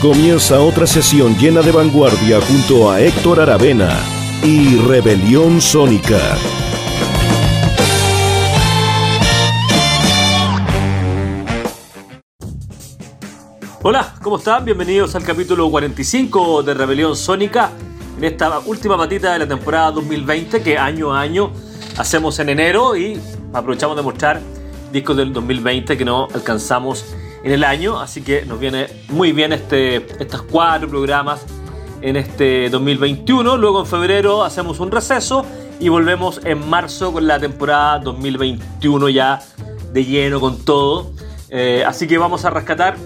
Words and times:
Comienza 0.00 0.60
otra 0.60 0.86
sesión 0.86 1.36
llena 1.36 1.60
de 1.60 1.72
vanguardia 1.72 2.40
junto 2.40 2.88
a 2.88 3.00
Héctor 3.00 3.40
Aravena 3.40 3.98
y 4.44 4.76
Rebelión 4.76 5.60
Sónica. 5.60 6.38
Hola, 13.82 14.14
¿cómo 14.22 14.36
están? 14.36 14.64
Bienvenidos 14.64 15.16
al 15.16 15.24
capítulo 15.24 15.68
45 15.68 16.62
de 16.62 16.74
Rebelión 16.74 17.16
Sónica 17.16 17.70
en 18.16 18.24
esta 18.24 18.60
última 18.60 18.96
patita 18.96 19.32
de 19.32 19.40
la 19.40 19.48
temporada 19.48 19.90
2020 19.92 20.62
que 20.62 20.78
año 20.78 21.12
a 21.12 21.20
año 21.20 21.50
hacemos 21.96 22.38
en 22.38 22.50
enero 22.50 22.96
y 22.96 23.20
aprovechamos 23.52 23.96
de 23.96 24.02
mostrar 24.02 24.40
discos 24.92 25.16
del 25.16 25.32
2020 25.32 25.96
que 25.96 26.04
no 26.04 26.28
alcanzamos 26.34 27.14
en 27.42 27.52
el 27.52 27.64
año, 27.64 27.98
así 28.00 28.22
que 28.22 28.44
nos 28.44 28.58
viene 28.58 28.86
muy 29.08 29.32
bien 29.32 29.52
este, 29.52 29.96
estos 30.20 30.42
cuatro 30.42 30.88
programas 30.88 31.44
en 32.00 32.16
este 32.16 32.68
2021. 32.70 33.56
Luego 33.56 33.80
en 33.80 33.86
febrero 33.86 34.44
hacemos 34.44 34.80
un 34.80 34.90
receso 34.90 35.44
y 35.80 35.88
volvemos 35.88 36.40
en 36.44 36.68
marzo 36.68 37.12
con 37.12 37.26
la 37.26 37.38
temporada 37.38 37.98
2021 38.00 39.08
ya 39.08 39.40
de 39.92 40.04
lleno 40.04 40.40
con 40.40 40.64
todo. 40.64 41.12
Eh, 41.50 41.84
así 41.86 42.06
que 42.06 42.18
vamos 42.18 42.44
a 42.44 42.50
rescatar 42.50 42.96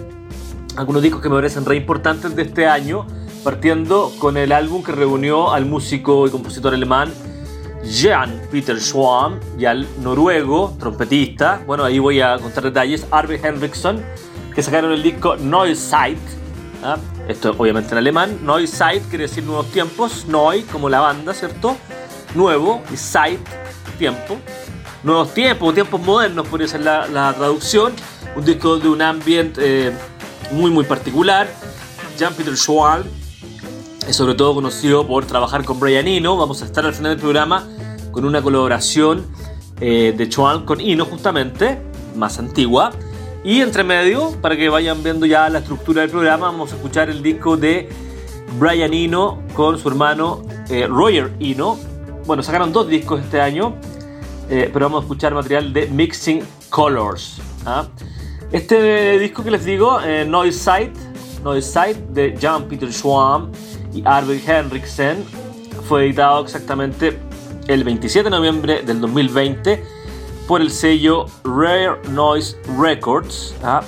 algunos 0.75 1.01
discos 1.01 1.21
que 1.21 1.29
me 1.29 1.35
parecen 1.35 1.65
re 1.65 1.75
importantes 1.75 2.35
de 2.35 2.41
este 2.41 2.65
año, 2.65 3.05
partiendo 3.43 4.11
con 4.19 4.37
el 4.37 4.51
álbum 4.51 4.83
que 4.83 4.91
reunió 4.91 5.51
al 5.51 5.65
músico 5.65 6.27
y 6.27 6.31
compositor 6.31 6.73
alemán 6.73 7.13
Jan 7.85 8.41
Peter 8.49 8.79
Schwam 8.79 9.39
y 9.57 9.65
al 9.65 9.87
noruego 10.01 10.75
trompetista, 10.79 11.61
bueno, 11.65 11.83
ahí 11.83 11.99
voy 11.99 12.21
a 12.21 12.37
contar 12.37 12.63
detalles, 12.63 13.05
Arve 13.11 13.39
Henriksson, 13.43 14.01
que 14.55 14.63
sacaron 14.63 14.91
el 14.93 15.03
disco 15.03 15.35
Neuzeit. 15.35 16.17
¿ah? 16.83 16.97
Esto 17.27 17.53
obviamente 17.57 17.91
en 17.91 17.97
alemán. 17.97 18.39
Neuzeit 18.43 19.03
quiere 19.09 19.23
decir 19.23 19.43
nuevos 19.43 19.67
tiempos, 19.71 20.25
Neu 20.27 20.65
como 20.71 20.89
la 20.89 21.01
banda, 21.01 21.33
¿cierto? 21.33 21.75
Nuevo 22.35 22.81
y 22.91 22.97
Zeit, 22.97 23.39
tiempo. 23.97 24.37
Nuevos 25.03 25.33
tiempos, 25.33 25.73
tiempos 25.73 26.01
modernos, 26.01 26.47
podría 26.47 26.67
ser 26.67 26.81
la, 26.81 27.33
traducción. 27.37 27.93
Un 28.35 28.45
disco 28.45 28.77
de 28.77 28.87
un 28.87 29.01
ambiente 29.01 29.87
eh, 29.87 29.91
muy, 30.51 30.71
muy 30.71 30.85
particular. 30.85 31.47
Jan 32.17 32.33
Peter 32.33 32.55
Schwam 32.55 33.03
es 34.07 34.15
sobre 34.15 34.35
todo 34.35 34.53
conocido 34.53 35.07
por 35.07 35.25
trabajar 35.25 35.63
con 35.63 35.79
Brian 35.79 36.07
Eno. 36.07 36.35
Vamos 36.37 36.61
a 36.61 36.65
estar 36.65 36.85
al 36.85 36.93
final 36.93 37.11
del 37.11 37.19
programa 37.19 37.67
con 38.11 38.25
una 38.25 38.41
colaboración 38.41 39.25
eh, 39.79 40.13
de 40.15 40.29
Chuan 40.29 40.65
con 40.65 40.81
Eno, 40.81 41.05
justamente, 41.05 41.79
más 42.15 42.39
antigua. 42.39 42.91
Y 43.43 43.61
entre 43.61 43.83
medio, 43.83 44.31
para 44.41 44.55
que 44.55 44.69
vayan 44.69 45.03
viendo 45.03 45.25
ya 45.25 45.49
la 45.49 45.59
estructura 45.59 46.01
del 46.01 46.09
programa, 46.11 46.47
vamos 46.47 46.71
a 46.71 46.75
escuchar 46.75 47.09
el 47.09 47.21
disco 47.21 47.57
de 47.57 47.89
Brian 48.59 48.93
Eno 48.93 49.41
con 49.53 49.77
su 49.77 49.89
hermano 49.89 50.43
eh, 50.69 50.87
Roger 50.87 51.33
Eno. 51.39 51.77
Bueno, 52.25 52.43
sacaron 52.43 52.71
dos 52.71 52.87
discos 52.87 53.21
este 53.21 53.41
año, 53.41 53.75
eh, 54.49 54.69
pero 54.71 54.85
vamos 54.85 55.01
a 55.01 55.03
escuchar 55.05 55.33
material 55.33 55.73
de 55.73 55.87
Mixing 55.87 56.43
Colors. 56.69 57.41
¿ah? 57.65 57.87
Este 58.51 59.17
disco 59.19 59.43
que 59.43 59.51
les 59.51 59.65
digo, 59.65 59.99
Noise 60.27 60.59
Sight, 60.59 60.97
Noise 61.43 61.67
Sight 61.67 61.97
de 62.09 62.37
John 62.39 62.67
Peter 62.69 62.91
Schwam 62.93 63.51
y 63.93 64.03
Arvid 64.05 64.47
Henriksen 64.47 65.23
fue 65.87 66.05
editado 66.05 66.43
exactamente 66.43 67.19
el 67.67 67.83
27 67.83 68.25
de 68.25 68.29
noviembre 68.29 68.81
del 68.83 68.99
2020 68.99 69.83
por 70.47 70.61
el 70.61 70.71
sello 70.71 71.25
Rare 71.43 71.97
Noise 72.09 72.57
Records. 72.79 73.55
¿ah? 73.63 73.81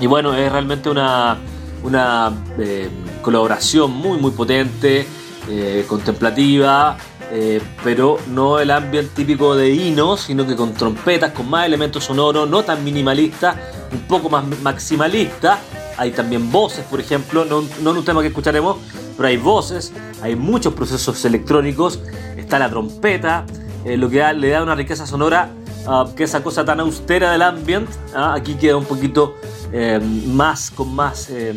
Y 0.00 0.06
bueno, 0.06 0.34
es 0.34 0.50
realmente 0.50 0.90
una, 0.90 1.38
una 1.82 2.32
eh, 2.58 2.88
colaboración 3.22 3.92
muy 3.92 4.18
muy 4.18 4.32
potente, 4.32 5.06
eh, 5.48 5.84
contemplativa, 5.88 6.96
eh, 7.30 7.60
pero 7.82 8.18
no 8.28 8.58
el 8.58 8.70
ambiente 8.70 9.12
típico 9.14 9.54
de 9.54 9.70
Hino, 9.70 10.16
sino 10.16 10.46
que 10.46 10.56
con 10.56 10.74
trompetas, 10.74 11.32
con 11.32 11.48
más 11.48 11.66
elementos 11.66 12.04
sonoros, 12.04 12.48
no 12.48 12.62
tan 12.62 12.84
minimalista, 12.84 13.56
un 13.92 14.00
poco 14.00 14.28
más 14.28 14.44
maximalista 14.62 15.58
hay 15.98 16.12
también 16.12 16.50
voces, 16.50 16.84
por 16.84 17.00
ejemplo, 17.00 17.44
no, 17.44 17.62
no 17.82 17.90
en 17.90 17.96
un 17.96 18.04
tema 18.04 18.22
que 18.22 18.28
escucharemos, 18.28 18.76
pero 19.16 19.28
hay 19.28 19.36
voces, 19.36 19.92
hay 20.22 20.36
muchos 20.36 20.72
procesos 20.74 21.24
electrónicos, 21.24 22.00
está 22.36 22.58
la 22.58 22.70
trompeta, 22.70 23.44
eh, 23.84 23.96
lo 23.96 24.08
que 24.08 24.22
le 24.34 24.50
da 24.50 24.62
una 24.62 24.74
riqueza 24.74 25.06
sonora 25.06 25.50
ah, 25.86 26.06
que 26.16 26.24
esa 26.24 26.42
cosa 26.42 26.64
tan 26.64 26.80
austera 26.80 27.32
del 27.32 27.42
ambiente, 27.42 27.92
ah, 28.14 28.34
aquí 28.34 28.54
queda 28.54 28.76
un 28.76 28.84
poquito 28.84 29.34
eh, 29.72 30.00
más, 30.26 30.70
con 30.70 30.94
más, 30.94 31.30
eh, 31.30 31.54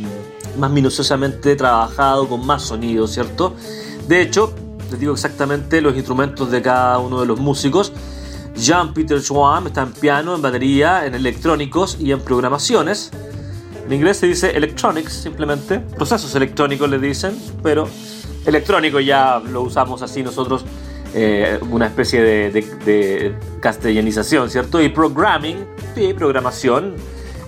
más 0.58 0.72
minuciosamente 0.72 1.56
trabajado, 1.56 2.28
con 2.28 2.46
más 2.46 2.63
sonido, 2.63 3.08
¿cierto? 3.08 3.56
De 4.08 4.22
hecho, 4.22 4.53
les 4.90 5.00
digo 5.00 5.13
exactamente 5.13 5.81
los 5.81 5.96
instrumentos 5.96 6.50
de 6.52 6.62
cada 6.62 6.97
uno 6.97 7.22
de 7.22 7.25
los 7.25 7.40
músicos. 7.40 7.94
Jean-Peter 8.56 9.22
Schwam 9.22 9.68
está 9.68 9.84
en 9.84 9.94
piano, 9.94 10.35
en 10.35 10.41
batería, 10.41 11.06
en 11.06 11.16
electrónicos 11.16 11.97
y 12.00 12.12
en 12.12 12.19
programaciones. 12.19 13.12
En 13.91 13.96
inglés 13.96 14.19
se 14.19 14.28
dice 14.28 14.52
electronics 14.52 15.12
simplemente, 15.12 15.79
procesos 15.79 16.34
electrónicos 16.34 16.90
le 16.90 16.97
dicen, 16.97 17.38
pero 17.62 17.90
electrónico 18.46 19.02
ya 19.02 19.40
lo 19.40 19.63
usamos 19.63 20.02
así 20.02 20.24
nosotros, 20.24 20.63
eh, 21.13 21.59
una 21.69 21.88
especie 21.88 22.22
de, 22.22 23.35
castellanización, 23.59 24.50
¿cierto? 24.50 24.81
Y 24.81 24.88
programming, 24.88 25.66
sí, 25.94 26.13
programación, 26.13 26.96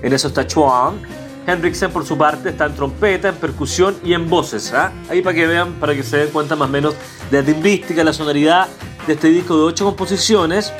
en 0.02 0.12
eso 0.12 0.28
está 0.28 0.46
Chuan. 0.46 1.02
Hendrickson 1.48 1.92
por 1.92 2.06
su 2.06 2.18
parte 2.18 2.50
está 2.50 2.66
en 2.66 2.76
trompeta, 2.76 3.30
en 3.30 3.36
percusión 3.36 3.96
y 4.04 4.12
en 4.12 4.30
voces. 4.30 4.74
¿ah? 4.74 4.92
Ahí 5.10 5.22
para 5.22 5.36
que 5.38 5.48
vean, 5.48 5.72
para 5.76 5.96
que 5.96 6.04
se 6.04 6.18
den 6.18 6.30
cuenta 6.32 6.58
más 6.58 6.68
o 6.68 6.72
menos 6.74 6.94
de 7.32 7.40
la 7.40 7.46
timbrística, 7.46 8.04
la 8.04 8.12
sonoridad 8.12 8.68
de 9.08 9.14
este 9.14 9.30
disco 9.30 9.56
de 9.56 9.64
ocho 9.64 9.86
composiciones, 9.86 10.74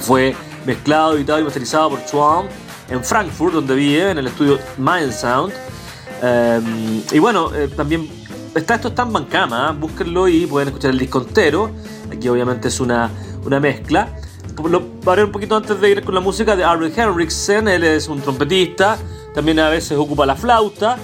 fue 0.00 0.34
mezclado, 0.66 1.16
editado 1.16 1.38
y 1.38 1.44
masterizado 1.44 1.90
por 1.90 2.04
Chuan 2.06 2.48
en 2.90 3.04
Frankfurt, 3.04 3.54
donde 3.54 3.74
vive, 3.74 4.10
en 4.10 4.18
el 4.18 4.26
estudio 4.26 4.58
Mind 4.76 5.12
Sound. 5.12 5.52
Em, 6.22 7.02
y 7.12 7.18
bueno, 7.18 7.54
eh, 7.54 7.68
también 7.68 8.08
está 8.54 8.74
esto 8.74 8.88
está 8.88 9.02
en 9.02 9.12
Bancama, 9.12 9.72
búsquenlo 9.72 10.28
y 10.28 10.46
pueden 10.46 10.68
escuchar 10.68 10.90
el 10.90 10.98
disco 10.98 11.20
entero. 11.20 11.70
Aquí 12.10 12.28
obviamente 12.28 12.68
es 12.68 12.80
una, 12.80 13.10
una 13.44 13.60
mezcla. 13.60 14.08
Lo 14.68 14.84
paré 15.00 15.22
un 15.22 15.30
poquito 15.30 15.56
antes 15.56 15.80
de 15.80 15.90
ir 15.90 16.02
con 16.02 16.14
la 16.14 16.20
música 16.20 16.56
de 16.56 16.64
Arvid 16.64 16.98
Henriksen, 16.98 17.68
él 17.68 17.84
es 17.84 18.08
un 18.08 18.20
trompetista, 18.20 18.98
también 19.32 19.60
a 19.60 19.68
veces 19.68 19.96
ocupa 19.96 20.26
la 20.26 20.34
flauta. 20.34 20.98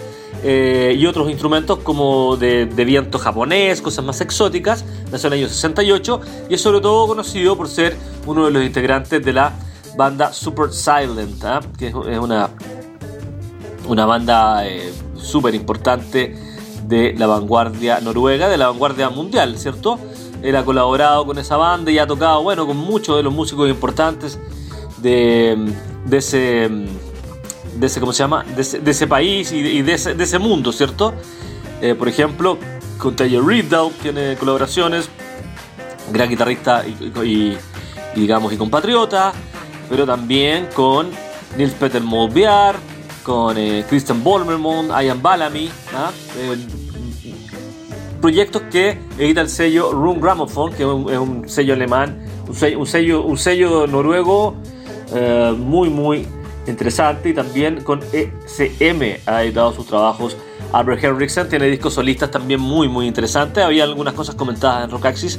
Eh, 0.47 0.95
y 0.99 1.07
otros 1.07 1.31
instrumentos 1.31 1.79
como 1.79 2.37
de, 2.37 2.67
de, 2.67 2.85
viento 2.85 3.19
japonés, 3.19 3.81
cosas 3.81 4.05
más 4.05 4.21
exóticas, 4.21 4.85
nació 5.11 5.29
en 5.29 5.33
el 5.33 5.39
año 5.39 5.49
68 5.49 6.21
y 6.51 6.55
es 6.55 6.61
sobre 6.61 6.83
todo 6.83 7.07
conocido 7.07 7.57
por 7.57 7.67
ser 7.67 7.97
uno 8.27 8.45
de 8.45 8.51
los 8.51 8.63
integrantes 8.63 9.25
de 9.25 9.33
la 9.33 9.55
banda 9.97 10.33
Super 10.33 10.73
Silent, 10.73 11.45
¿ah? 11.45 11.61
que 11.79 11.89
es 11.89 11.95
una, 11.95 12.51
una 13.87 14.07
banda 14.07 14.67
eh, 14.67 14.93
súper 15.17 15.55
importante 15.55 16.35
de 16.87 17.15
la 17.17 17.27
vanguardia 17.27 18.01
noruega, 18.01 18.49
de 18.49 18.57
la 18.57 18.69
vanguardia 18.69 19.09
mundial, 19.11 19.57
¿cierto? 19.59 19.99
Él 20.43 20.57
ha 20.57 20.65
colaborado 20.65 21.25
con 21.25 21.39
esa 21.39 21.57
banda 21.57 21.91
y 21.91 21.99
ha 21.99 22.07
tocado, 22.07 22.43
bueno, 22.43 22.67
con 22.67 22.77
muchos 22.77 23.17
de 23.17 23.23
los 23.23 23.33
músicos 23.33 23.69
importantes 23.71 24.39
de, 24.99 25.73
de 26.05 26.17
ese, 26.19 26.69
de 27.77 27.87
ese, 27.87 28.01
¿cómo 28.01 28.13
se 28.13 28.19
llama? 28.23 28.45
De 28.55 28.91
ese, 28.91 29.07
país 29.07 29.53
y, 29.53 29.83
de, 29.83 29.95
ese, 29.95 30.15
de, 30.15 30.25
ese, 30.25 30.39
mundo, 30.39 30.73
¿cierto? 30.73 31.15
Eh, 31.81 31.95
por 31.95 32.09
ejemplo, 32.09 32.59
con 32.99 33.17
Taylor 33.17 33.47
Riddle 33.47 33.91
tiene 34.03 34.37
colaboraciones, 34.37 35.09
gran 36.13 36.29
guitarrista 36.29 36.85
y, 36.87 37.57
y 38.15 38.21
digamos, 38.21 38.53
y 38.53 38.59
compatriota 38.59 39.33
pero 39.89 40.07
también 40.07 40.69
con 40.75 41.11
Nils 41.57 41.73
Peter 41.73 42.03
Molbiar, 42.03 42.77
con 43.23 43.57
eh, 43.57 43.85
Christian 43.89 44.23
Bolmermond, 44.23 44.91
Ian 45.03 45.23
Ballamy, 45.23 45.71
¿ah? 45.95 46.11
proyectos 48.21 48.63
que 48.71 48.99
edita 49.19 49.43
el 49.43 49.49
sello 49.49 49.93
Room 49.93 50.21
Gramophone, 50.21 50.75
que 50.75 50.83
es 50.83 51.19
un, 51.19 51.49
sello 51.49 51.75
alemán, 51.75 52.25
un 52.49 52.87
sello, 52.87 53.23
un 53.23 53.37
sello, 53.37 53.87
noruego 53.87 54.55
eh, 55.15 55.55
muy 55.57 55.91
muy 55.91 56.27
interesante 56.67 57.29
y 57.29 57.35
también 57.35 57.83
con 57.83 58.01
ECM 58.13 59.21
ha 59.27 59.43
editado 59.43 59.73
sus 59.73 59.87
trabajos. 59.87 60.37
Albert 60.73 61.05
Henriksen 61.05 61.49
tiene 61.49 61.67
discos 61.67 61.95
solistas 61.95 62.31
también 62.31 62.61
muy 62.61 62.89
muy 62.89 63.07
interesantes. 63.07 63.63
Había 63.63 63.85
algunas 63.85 64.15
cosas 64.15 64.35
comentadas 64.35 64.85
en 64.85 64.91
Rockaxis 64.91 65.39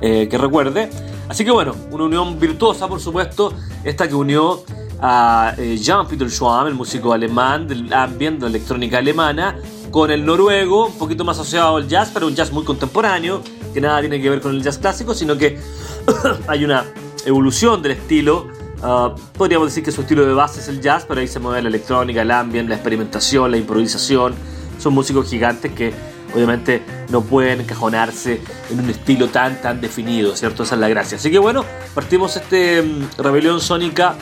eh, 0.00 0.26
que 0.30 0.38
recuerde. 0.38 0.88
Así 1.28 1.44
que 1.44 1.50
bueno, 1.50 1.74
una 1.90 2.04
unión 2.04 2.38
virtuosa 2.38 2.86
por 2.88 3.00
supuesto, 3.00 3.52
esta 3.82 4.06
que 4.08 4.14
unió 4.14 4.62
a 5.00 5.54
eh, 5.58 5.76
Jean-Peter 5.76 6.30
Schwamm, 6.30 6.66
el 6.66 6.74
músico 6.74 7.12
alemán 7.12 7.66
del 7.66 7.92
ambient, 7.92 8.36
de 8.36 8.42
la 8.42 8.48
electrónica 8.48 8.98
alemana, 8.98 9.56
con 9.90 10.10
el 10.10 10.24
noruego, 10.24 10.86
un 10.86 10.98
poquito 10.98 11.24
más 11.24 11.38
asociado 11.38 11.76
al 11.76 11.88
jazz, 11.88 12.10
pero 12.12 12.26
un 12.26 12.34
jazz 12.34 12.52
muy 12.52 12.64
contemporáneo, 12.64 13.42
que 13.72 13.80
nada 13.80 14.00
tiene 14.00 14.20
que 14.20 14.28
ver 14.28 14.40
con 14.40 14.54
el 14.54 14.62
jazz 14.62 14.78
clásico, 14.78 15.14
sino 15.14 15.36
que 15.38 15.58
hay 16.48 16.64
una 16.64 16.84
evolución 17.24 17.82
del 17.82 17.92
estilo. 17.92 18.48
Ah, 18.82 19.14
podríamos 19.36 19.68
decir 19.68 19.82
que 19.82 19.92
su 19.92 20.02
estilo 20.02 20.26
de 20.26 20.34
base 20.34 20.60
es 20.60 20.68
el 20.68 20.80
jazz, 20.80 21.04
pero 21.06 21.20
ahí 21.20 21.28
se 21.28 21.38
mueve 21.38 21.62
la 21.62 21.68
electrónica, 21.68 22.22
el 22.22 22.30
ambient, 22.30 22.68
la 22.68 22.74
experimentación, 22.74 23.50
la 23.50 23.56
improvisación. 23.56 24.34
Son 24.78 24.92
músicos 24.92 25.30
gigantes 25.30 25.72
que 25.72 25.94
obviamente 26.34 26.82
no 27.10 27.22
pueden 27.22 27.60
encajonarse 27.60 28.40
en 28.70 28.80
un 28.80 28.90
estilo 28.90 29.28
tan 29.28 29.60
tan 29.60 29.80
definido, 29.80 30.36
¿cierto? 30.36 30.64
Esa 30.64 30.74
es 30.74 30.80
la 30.80 30.88
gracia. 30.88 31.16
Así 31.16 31.30
que 31.30 31.38
bueno, 31.38 31.64
partimos 31.94 32.36
este 32.36 32.80
um, 32.80 33.08
Rebelión 33.16 33.60
Sónica 33.60 34.16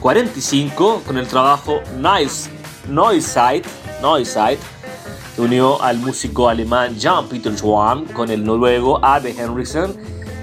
45 0.00 1.02
con 1.06 1.16
el 1.18 1.26
trabajo 1.26 1.80
Nice 1.96 2.50
Noisite, 2.88 3.62
Noisite 4.00 4.58
que 5.34 5.40
unió 5.40 5.82
al 5.82 5.98
músico 5.98 6.48
alemán 6.48 6.98
Jean-Peter 6.98 7.56
Schwamm 7.56 8.04
con 8.06 8.30
el 8.30 8.44
noruego 8.44 9.02
Ave 9.04 9.34
Henriksen 9.38 9.96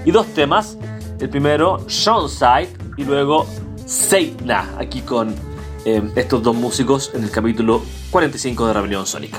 y 0.04 0.10
dos 0.10 0.26
temas, 0.34 0.76
el 1.20 1.28
primero 1.28 1.84
Side 1.88 2.70
y 2.96 3.04
luego 3.04 3.46
Seitna, 3.86 4.68
aquí 4.78 5.02
con 5.02 5.34
eh, 5.84 6.02
estos 6.16 6.42
dos 6.42 6.56
músicos 6.56 7.12
en 7.14 7.24
el 7.24 7.30
capítulo 7.30 7.82
45 8.10 8.66
de 8.66 8.72
Rebelión 8.72 9.06
Sónica. 9.06 9.38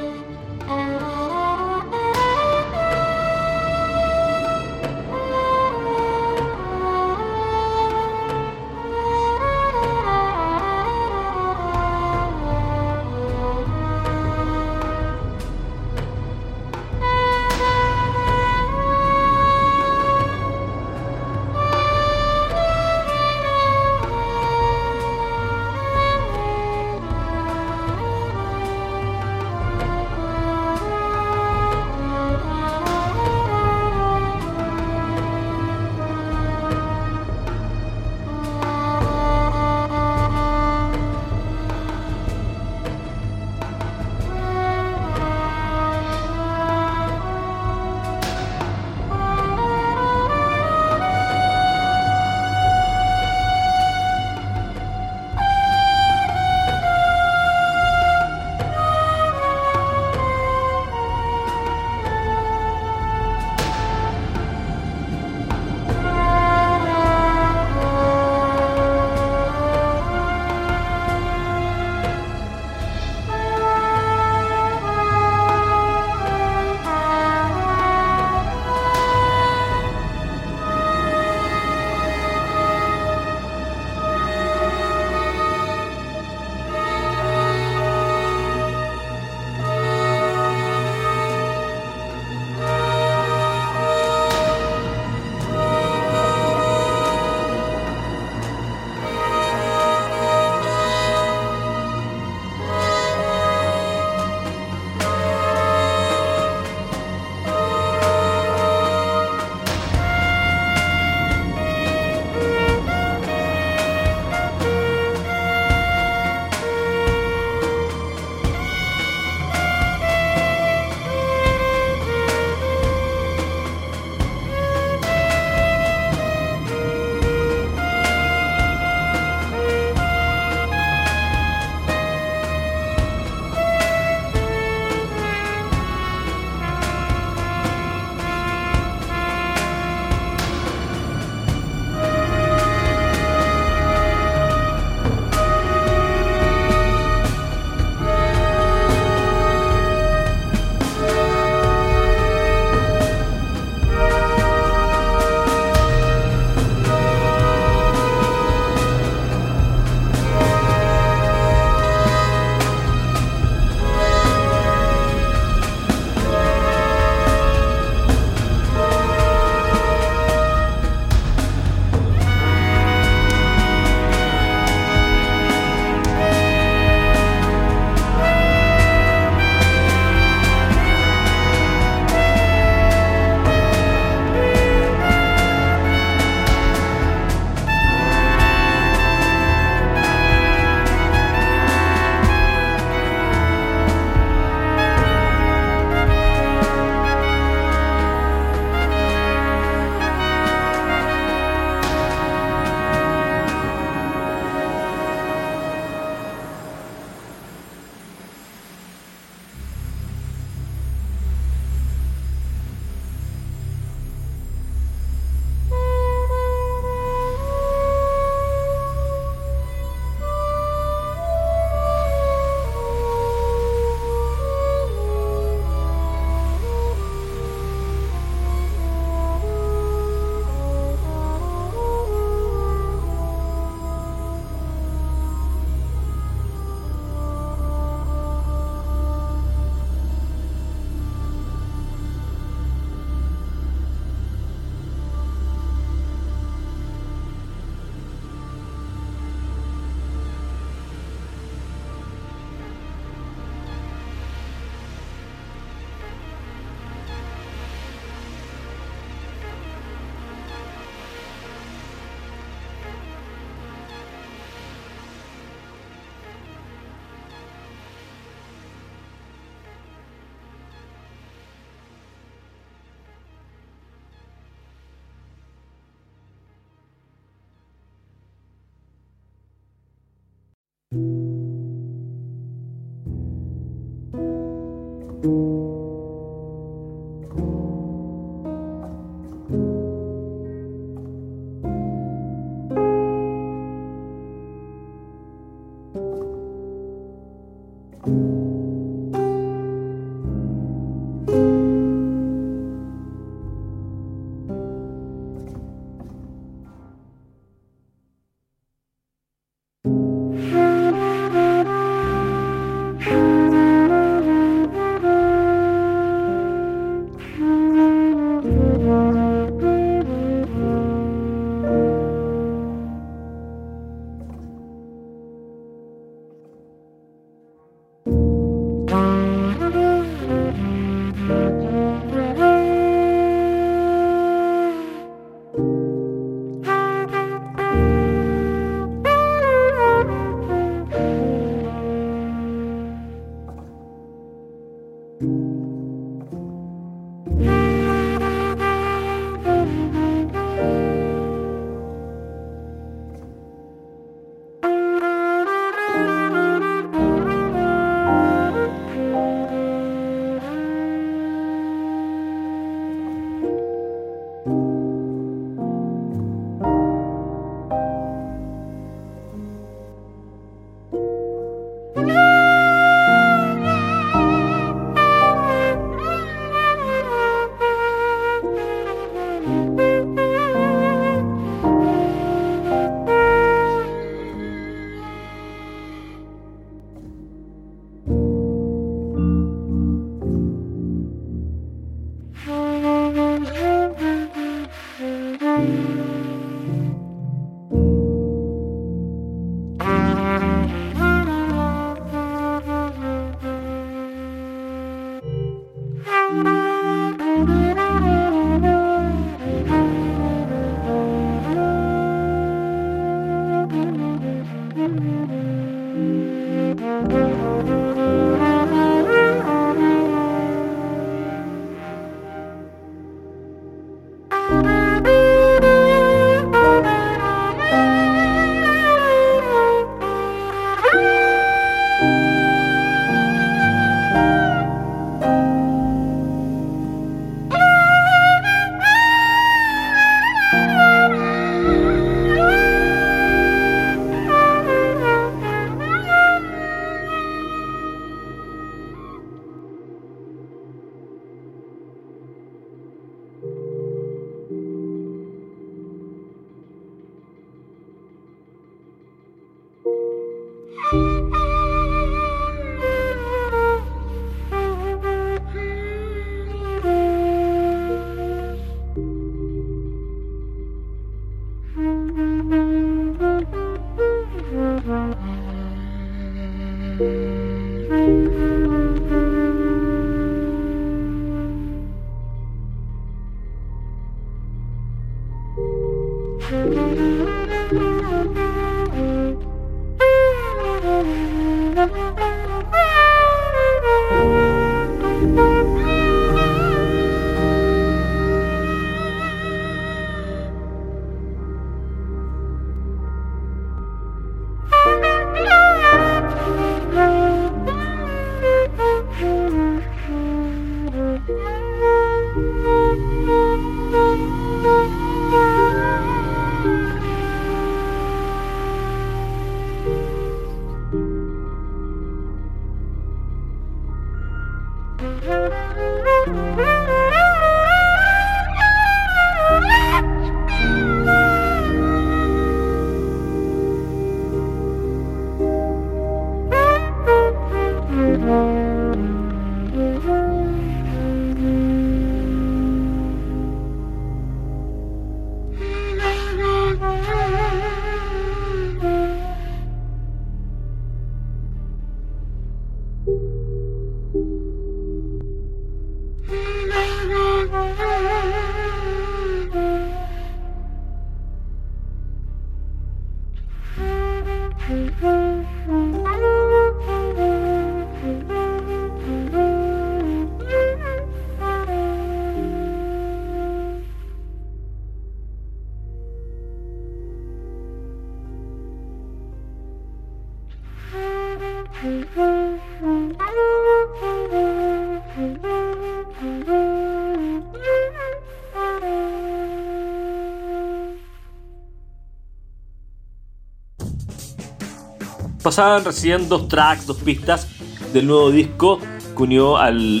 pasaban 595.50 595.84
recién 595.84 596.28
dos 596.28 596.46
tracks, 596.46 596.86
dos 596.86 596.98
pistas 596.98 597.48
del 597.92 598.06
nuevo 598.06 598.30
disco 598.30 598.78
que 599.16 599.22
unió 599.24 599.56
al 599.56 600.00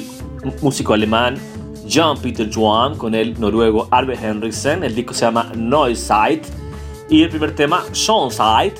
músico 0.62 0.94
alemán 0.94 1.38
John 1.92 2.16
Peter 2.18 2.48
Johan 2.54 2.96
con 2.96 3.16
el 3.16 3.34
noruego 3.40 3.88
Arve 3.90 4.14
Henriksen. 4.14 4.84
El 4.84 4.94
disco 4.94 5.12
se 5.12 5.22
llama 5.22 5.50
Noiside 5.56 6.42
y 7.08 7.24
el 7.24 7.30
primer 7.30 7.52
tema 7.56 7.82
Side 7.92 8.74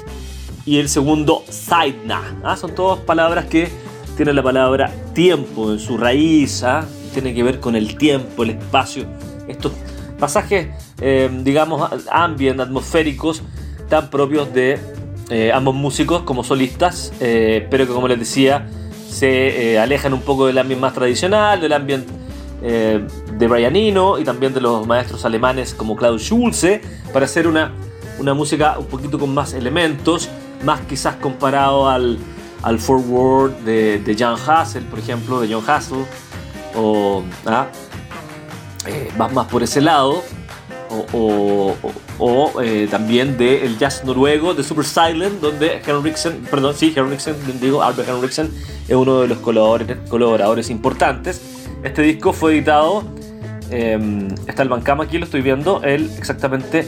y 0.65 0.79
el 0.79 0.89
segundo 0.89 1.43
Sidna. 1.49 2.39
¿ah? 2.45 2.57
Son 2.57 2.73
todas 2.73 3.01
palabras 3.01 3.47
que 3.47 3.69
tienen 4.17 4.37
la 4.37 4.43
palabra 4.45 4.93
tiempo 5.13 5.73
en 5.73 5.81
su 5.81 5.99
raíz, 5.99 6.63
¿ah? 6.63 6.87
tiene 7.13 7.35
que 7.35 7.43
ver 7.43 7.59
con 7.59 7.75
el 7.75 7.97
tiempo, 7.97 8.45
el 8.45 8.51
espacio. 8.51 9.07
Estos 9.49 9.73
pasajes, 10.21 10.69
eh, 11.01 11.29
digamos, 11.43 11.91
ambient, 12.13 12.61
atmosféricos, 12.61 13.43
tan 13.89 14.09
propios 14.09 14.55
de 14.55 15.00
eh, 15.31 15.53
ambos 15.53 15.75
músicos 15.75 16.23
como 16.23 16.45
solistas, 16.45 17.13
eh, 17.21 17.67
pero 17.71 17.87
que 17.87 17.93
como 17.93 18.09
les 18.09 18.19
decía, 18.19 18.69
se 19.09 19.79
alejan 19.79 20.13
un 20.13 20.23
poco 20.23 20.47
del 20.47 20.59
ambiente 20.59 20.81
más 20.81 20.95
tradicional, 20.95 21.61
del 21.61 21.73
ambiente 21.73 22.13
de 22.61 23.49
Brian 23.49 23.75
Eno 23.75 24.19
y 24.19 24.25
también 24.25 24.53
de 24.53 24.61
los 24.61 24.87
maestros 24.87 25.25
alemanes 25.25 25.73
como 25.73 25.97
Klaus 25.97 26.23
Schulze, 26.23 26.83
para 27.11 27.25
hacer 27.25 27.47
una, 27.47 27.73
una 28.19 28.35
música 28.35 28.79
un 28.79 28.85
poquito 28.85 29.19
con 29.19 29.33
más 29.33 29.55
elementos, 29.55 30.29
más 30.63 30.81
quizás 30.83 31.17
comparado 31.17 31.89
al, 31.89 32.19
al 32.63 32.79
forward 32.79 33.53
de, 33.65 34.17
Jan 34.19 34.37
Hassel, 34.47 34.85
por 34.85 34.99
ejemplo, 34.99 35.41
de 35.41 35.53
John 35.53 35.65
Hassel, 35.67 36.05
o 36.77 37.23
¿ah? 37.47 37.69
más 39.19 39.47
por 39.47 39.63
ese 39.63 39.81
lado 39.81 40.23
o, 40.91 41.77
o, 42.19 42.63
eh, 42.63 42.89
también 42.91 43.39
del 43.39 43.79
jazz 43.79 44.05
noruego 44.05 44.55
de 44.55 44.63
Super 44.63 44.85
Silent, 44.85 45.41
donde 45.41 45.81
Henriksen, 45.87 46.43
perdón, 46.51 46.75
sí, 46.75 46.93
Henriksen, 46.95 47.37
digo, 47.61 47.83
Albert 47.83 48.09
Henriksen 48.09 48.51
es 48.89 48.97
uno 48.97 49.21
de 49.21 49.29
los 49.29 49.39
colaboradores, 49.39 49.99
colaboradores 50.09 50.71
importantes. 50.71 51.41
Este 51.83 52.03
disco 52.03 52.33
fue 52.33 52.53
editado, 52.53 53.05
em, 53.71 54.29
está 54.47 54.63
el 54.63 54.69
Bancama 54.69 55.05
aquí, 55.05 55.19
lo 55.19 55.25
estoy 55.25 55.43
viendo, 55.43 55.81
él 55.83 56.11
exactamente 56.19 56.87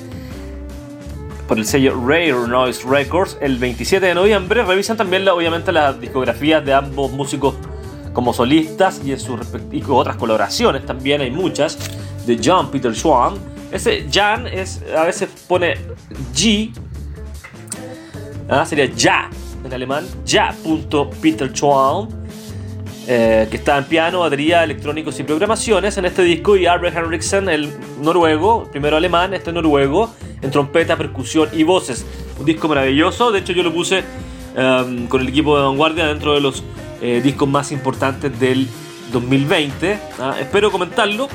por 1.46 1.58
el 1.58 1.66
sello 1.66 1.94
Rare 2.06 2.48
Noise 2.48 2.84
Records 2.88 3.36
el 3.40 3.58
27 3.58 4.06
de 4.06 4.14
noviembre. 4.14 4.64
Revisan 4.64 4.96
también, 4.96 5.28
obviamente, 5.28 5.70
las 5.70 6.00
discografías 6.00 6.64
de 6.64 6.72
ambos 6.72 7.12
músicos 7.12 7.54
como 8.12 8.32
solistas 8.32 9.00
y 9.04 9.12
en 9.12 9.20
sus 9.20 9.40
y 9.70 9.82
otras 9.88 10.16
colaboraciones 10.16 10.84
también 10.84 11.20
hay 11.22 11.30
muchas 11.30 11.78
de 12.26 12.38
John 12.42 12.70
Peter 12.70 12.94
Schwan 12.94 13.51
ese 13.72 14.06
Jan 14.12 14.46
es, 14.46 14.82
a 14.96 15.04
veces 15.04 15.28
pone 15.48 15.76
G, 16.34 16.72
¿ah? 18.48 18.66
sería 18.66 18.84
ya 18.86 19.30
en 19.64 19.72
alemán, 19.72 20.06
ja.peter 20.26 21.52
eh, 23.08 23.48
que 23.50 23.56
está 23.56 23.78
en 23.78 23.84
piano, 23.84 24.20
batería, 24.20 24.62
electrónicos 24.62 25.18
y 25.18 25.22
programaciones 25.24 25.96
en 25.96 26.04
este 26.04 26.22
disco, 26.22 26.56
y 26.56 26.66
Albert 26.66 26.96
Henriksen, 26.96 27.48
el 27.48 27.72
noruego, 28.00 28.68
primero 28.70 28.96
alemán, 28.96 29.34
este 29.34 29.52
noruego, 29.52 30.14
en 30.40 30.50
trompeta, 30.50 30.96
percusión 30.96 31.48
y 31.52 31.62
voces. 31.62 32.04
Un 32.38 32.44
disco 32.44 32.68
maravilloso, 32.68 33.32
de 33.32 33.40
hecho 33.40 33.52
yo 33.52 33.62
lo 33.62 33.72
puse 33.72 34.04
em, 34.56 35.06
con 35.06 35.20
el 35.20 35.28
equipo 35.28 35.56
de 35.56 35.64
vanguardia 35.64 36.06
dentro 36.06 36.34
de 36.34 36.40
los 36.40 36.62
eh, 37.00 37.20
discos 37.22 37.48
más 37.48 37.72
importantes 37.72 38.38
del 38.38 38.68
2020. 39.12 39.98
¿ah? 40.20 40.36
Espero 40.38 40.70
comentarlo 40.70 41.28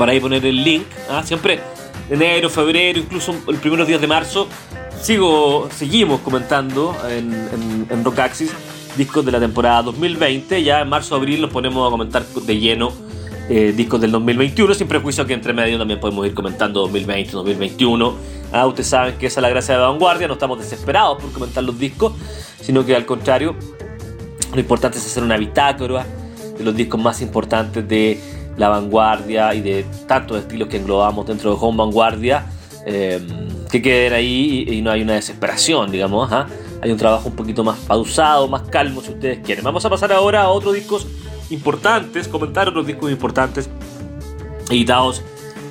para 0.00 0.12
ahí 0.12 0.20
poner 0.20 0.46
el 0.46 0.64
link. 0.64 0.86
¿ah? 1.10 1.22
Siempre 1.22 1.60
enero, 2.08 2.48
febrero, 2.48 2.98
incluso 2.98 3.36
los 3.46 3.60
primeros 3.60 3.86
días 3.86 4.00
de 4.00 4.06
marzo, 4.06 4.48
sigo, 4.98 5.68
seguimos 5.70 6.20
comentando 6.22 6.96
en, 7.06 7.86
en, 7.90 8.02
Rock 8.02 8.20
Axis 8.20 8.50
discos 8.96 9.26
de 9.26 9.32
la 9.32 9.38
temporada 9.38 9.82
2020. 9.82 10.62
Ya 10.62 10.80
en 10.80 10.88
marzo, 10.88 11.16
abril 11.16 11.42
nos 11.42 11.50
ponemos 11.50 11.86
a 11.86 11.90
comentar 11.90 12.24
de 12.24 12.58
lleno 12.58 12.94
eh, 13.50 13.74
discos 13.76 14.00
del 14.00 14.10
2021, 14.12 14.72
sin 14.72 14.88
prejuicio 14.88 15.26
que 15.26 15.34
entre 15.34 15.52
medio 15.52 15.76
también 15.76 16.00
podemos 16.00 16.26
ir 16.26 16.32
comentando 16.32 16.80
2020, 16.80 17.32
2021. 17.32 18.14
Ah, 18.52 18.66
ustedes 18.66 18.86
saben 18.86 19.18
que 19.18 19.26
esa 19.26 19.40
es 19.40 19.42
la 19.42 19.50
gracia 19.50 19.74
de 19.74 19.82
vanguardia, 19.82 20.26
no 20.28 20.32
estamos 20.32 20.58
desesperados 20.58 21.20
por 21.20 21.30
comentar 21.30 21.62
los 21.62 21.78
discos, 21.78 22.14
sino 22.58 22.86
que 22.86 22.96
al 22.96 23.04
contrario, 23.04 23.54
lo 24.54 24.60
importante 24.60 24.96
es 24.96 25.04
hacer 25.04 25.22
una 25.22 25.36
bitácora 25.36 26.06
de 26.56 26.64
los 26.64 26.74
discos 26.74 26.98
más 26.98 27.20
importantes 27.20 27.86
de 27.86 28.39
la 28.60 28.68
vanguardia 28.68 29.54
y 29.54 29.62
de 29.62 29.86
tantos 30.06 30.38
estilos 30.38 30.68
que 30.68 30.76
englobamos 30.76 31.26
dentro 31.26 31.50
de 31.50 31.56
Home 31.58 31.78
Vanguardia, 31.78 32.44
em, 32.84 33.26
que 33.70 33.80
queden 33.80 34.12
ahí 34.12 34.66
y, 34.68 34.82
no 34.82 34.90
hay 34.90 35.00
una 35.00 35.14
desesperación, 35.14 35.90
digamos. 35.90 36.30
Hay 36.82 36.90
un 36.90 36.98
trabajo 36.98 37.30
un 37.30 37.36
poquito 37.36 37.64
más 37.64 37.78
pausado, 37.78 38.48
más 38.48 38.62
calmo, 38.68 39.00
si 39.00 39.12
ustedes 39.12 39.38
quieren. 39.38 39.64
Vamos 39.64 39.86
a 39.86 39.90
pasar 39.90 40.12
ahora 40.12 40.42
a 40.42 40.48
otros 40.50 40.74
discos 40.74 41.06
importantes, 41.48 42.28
comentar 42.28 42.68
otros 42.68 42.86
discos 42.86 43.10
importantes 43.10 43.70
editados 44.68 45.22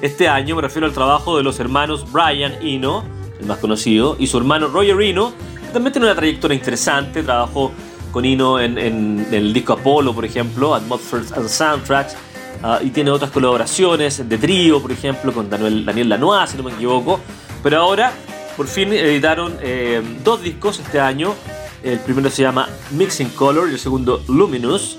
este 0.02 0.28
año. 0.28 0.56
Me 0.56 0.64
refiero 0.64 0.88
al 0.88 0.94
trabajo 0.94 1.38
de 1.38 1.44
los 1.44 1.60
hermanos 1.60 2.12
Brian 2.12 2.54
Eno, 2.60 3.04
el 3.40 3.46
más 3.46 3.60
conocido, 3.60 4.16
y 4.18 4.26
su 4.26 4.40
hermano 4.40 4.68
Roger 4.68 5.00
Eno, 5.00 5.32
que 5.68 5.74
también 5.74 5.94
tiene 5.94 6.08
una 6.08 6.16
trayectoria 6.16 6.56
interesante. 6.56 7.22
Trabajó 7.22 7.72
con 8.12 8.26
Eno 8.26 8.60
en, 8.60 8.80
en 8.80 9.28
el 9.32 9.54
disco 9.54 9.74
Apollo, 9.74 10.16
por 10.16 10.26
ejemplo, 10.26 10.74
Atmospheres 10.74 11.32
and 11.34 11.48
Soundtracks 11.48 12.16
Ah, 12.62 12.80
y 12.84 12.90
tiene 12.90 13.10
otras 13.12 13.32
colaboraciones 13.32 14.28
de 14.28 14.38
trío, 14.38 14.82
por 14.82 14.92
ejemplo, 14.92 15.32
con 15.32 15.50
Daniel, 15.50 15.86
Daniel 15.86 16.10
Lanois, 16.10 16.50
si 16.50 16.58
no 16.58 16.64
me 16.64 16.72
equivoco. 16.72 17.22
Pero 17.64 17.78
ahora, 17.80 18.12
por 18.58 18.68
fin, 18.68 18.92
editaron 18.92 19.58
eh, 19.62 20.02
dos 20.24 20.42
discos 20.42 20.80
este 20.80 21.00
año. 21.00 21.34
El 21.84 22.00
primero 22.00 22.30
se 22.30 22.42
llama 22.42 22.68
Mixing 22.92 23.30
Color 23.30 23.70
y 23.70 23.74
el 23.74 23.80
segundo 23.80 24.22
Luminous. 24.28 24.98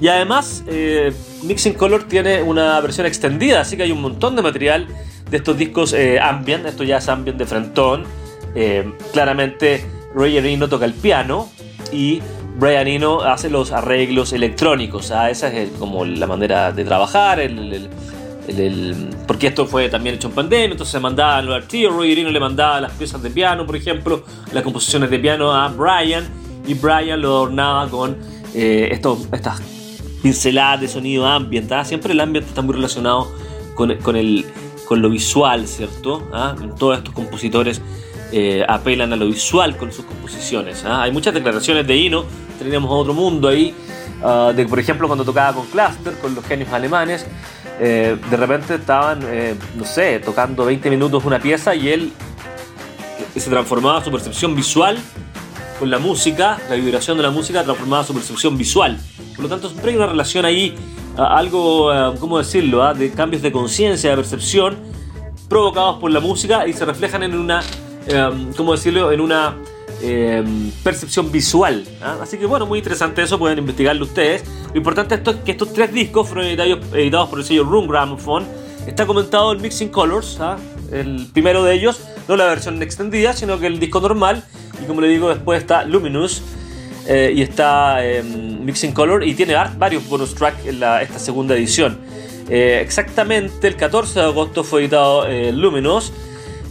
Y 0.00 0.08
además, 0.08 0.64
eh, 0.66 1.12
Mixing 1.42 1.74
Color 1.74 2.04
tiene 2.04 2.42
una 2.42 2.80
versión 2.80 3.06
extendida, 3.06 3.60
así 3.60 3.76
que 3.76 3.82
hay 3.82 3.92
un 3.92 4.00
montón 4.00 4.34
de 4.34 4.42
material 4.42 4.88
de 5.30 5.36
estos 5.36 5.58
discos 5.58 5.92
eh, 5.92 6.18
ambient. 6.18 6.64
Esto 6.64 6.84
ya 6.84 6.96
es 6.96 7.08
ambient 7.08 7.38
de 7.38 7.46
frentón. 7.46 8.04
claramente, 9.12 9.84
Roger 10.14 10.58
no 10.58 10.68
toca 10.68 10.84
el 10.84 10.94
piano 10.94 11.50
y 11.92 12.22
Brian 12.54 12.86
Eno 12.86 13.22
hace 13.22 13.50
los 13.50 13.72
arreglos 13.72 14.32
electrónicos. 14.32 15.10
¿ah? 15.10 15.30
Esa 15.30 15.48
es 15.48 15.70
como 15.78 16.04
la 16.04 16.26
manera 16.26 16.72
de 16.72 16.84
trabajar. 16.84 17.40
El, 17.40 17.88
porque 19.26 19.46
esto 19.46 19.66
fue 19.66 19.88
también 19.88 20.16
hecho 20.16 20.28
en 20.28 20.34
pandemia, 20.34 20.72
entonces 20.72 20.92
se 20.92 21.00
mandaban 21.00 21.46
los 21.46 21.56
archivos. 21.56 21.96
Roger 21.96 22.18
Eno 22.18 22.30
le 22.30 22.40
mandaba 22.40 22.80
las 22.80 22.92
piezas 22.92 23.22
de 23.22 23.30
piano, 23.30 23.66
por 23.66 23.74
ejemplo, 23.74 24.24
las 24.52 24.62
composiciones 24.62 25.10
de 25.10 25.18
piano 25.18 25.52
a 25.52 25.68
Brian. 25.68 26.28
Y 26.66 26.74
Brian 26.74 27.20
lo 27.20 27.28
adornaba 27.28 27.88
con 27.88 28.16
eh, 28.54 28.88
estas 29.32 29.62
pinceladas 30.22 30.80
de 30.80 30.88
sonido 30.88 31.26
ambiental. 31.26 31.80
¿ah? 31.80 31.84
Siempre 31.84 32.12
el 32.12 32.20
ambiente 32.20 32.48
está 32.50 32.62
muy 32.62 32.74
relacionado 32.74 33.32
con, 33.74 33.94
con, 33.96 34.16
el, 34.16 34.46
con 34.86 35.02
lo 35.02 35.10
visual, 35.10 35.66
¿cierto? 35.66 36.22
¿Ah? 36.32 36.54
Todos 36.78 36.98
estos 36.98 37.14
compositores 37.14 37.82
eh, 38.32 38.64
apelan 38.66 39.12
a 39.12 39.16
lo 39.16 39.26
visual 39.26 39.76
con 39.76 39.92
sus 39.92 40.04
composiciones. 40.04 40.84
Hay 40.84 41.12
muchas 41.12 41.34
declaraciones 41.34 41.86
de 41.86 42.06
Eno 42.06 42.24
teníamos 42.58 42.90
otro 42.90 43.14
mundo 43.14 43.48
ahí. 43.48 43.74
Ah, 44.22 44.52
de, 44.54 44.66
por 44.66 44.78
ejemplo, 44.78 45.06
cuando 45.06 45.24
tocaba 45.24 45.52
con 45.52 45.66
Cluster, 45.66 46.14
con 46.18 46.34
los 46.34 46.44
genios 46.46 46.72
alemanes, 46.72 47.26
eh, 47.78 48.16
de 48.30 48.36
repente 48.36 48.76
estaban, 48.76 49.20
eh, 49.24 49.54
no 49.76 49.84
sé, 49.84 50.20
tocando 50.20 50.64
20 50.64 50.88
minutos 50.88 51.24
una 51.24 51.38
pieza 51.38 51.74
y 51.74 51.88
él 51.88 52.12
se 53.36 53.50
transformaba 53.50 54.02
su 54.02 54.10
percepción 54.10 54.54
visual 54.54 54.96
con 55.78 55.90
la 55.90 55.98
música, 55.98 56.58
la 56.70 56.76
vibración 56.76 57.16
de 57.16 57.24
la 57.24 57.30
música 57.30 57.64
transformaba 57.64 58.04
su 58.04 58.14
percepción 58.14 58.56
visual. 58.56 58.98
Por 59.34 59.42
lo 59.44 59.48
tanto, 59.50 59.68
siempre 59.68 59.90
hay 59.90 59.96
una 59.96 60.06
relación 60.06 60.44
ahí, 60.46 60.74
ah, 61.18 61.36
algo, 61.36 61.90
ah, 61.90 62.14
¿cómo 62.18 62.38
decirlo?, 62.38 62.94
de 62.94 63.10
cambios 63.10 63.42
de 63.42 63.52
conciencia, 63.52 64.08
de 64.08 64.16
percepción, 64.16 64.76
provocados 65.48 65.98
por 65.98 66.10
la 66.10 66.20
música 66.20 66.66
y 66.66 66.72
se 66.72 66.86
reflejan 66.86 67.24
en 67.24 67.38
una, 67.38 67.62
¿cómo 68.56 68.72
decirlo?, 68.72 69.12
en 69.12 69.20
una 69.20 69.56
Em, 70.06 70.70
percepción 70.82 71.32
visual. 71.32 71.82
¿ah? 72.02 72.18
Así 72.20 72.36
que 72.36 72.44
bueno, 72.44 72.66
muy 72.66 72.78
interesante 72.78 73.22
eso, 73.22 73.38
pueden 73.38 73.58
investigarlo 73.58 74.04
ustedes. 74.04 74.44
Lo 74.72 74.76
importante 74.76 75.14
esto 75.14 75.30
es 75.30 75.36
que 75.38 75.52
estos 75.52 75.72
tres 75.72 75.94
discos 75.94 76.28
fueron 76.28 76.44
editados, 76.44 77.30
por 77.30 77.38
el 77.38 77.44
sello 77.44 77.64
Room 77.64 77.88
Gramophone. 77.88 78.44
Está 78.86 79.06
comentado 79.06 79.52
en 79.52 79.62
Mixing 79.62 79.88
Colors, 79.88 80.38
¿ah? 80.40 80.58
el 80.92 81.26
primero 81.32 81.64
de 81.64 81.74
ellos, 81.74 82.02
no 82.28 82.36
la 82.36 82.44
versión 82.44 82.82
extendida, 82.82 83.32
sino 83.32 83.58
que 83.58 83.66
el 83.66 83.80
disco 83.80 83.98
normal. 83.98 84.44
Y 84.82 84.86
como 84.86 85.00
le 85.00 85.08
digo, 85.08 85.30
después 85.30 85.58
está 85.62 85.84
Luminous. 85.84 86.42
Eh, 87.06 87.32
y 87.36 87.42
está 87.42 88.04
em, 88.04 88.62
Mixing 88.62 88.92
Color 88.92 89.24
y 89.24 89.34
tiene 89.34 89.54
varios 89.78 90.06
bonus 90.08 90.34
tracks 90.34 90.66
en 90.66 90.82
esta 90.82 91.18
segunda 91.18 91.54
edición. 91.54 91.98
Eh, 92.50 92.80
exactamente 92.82 93.68
el 93.68 93.76
14 93.76 94.20
de 94.20 94.26
agosto 94.26 94.64
fue 94.64 94.82
editado 94.82 95.26
eh, 95.26 95.50
Luminous, 95.52 96.12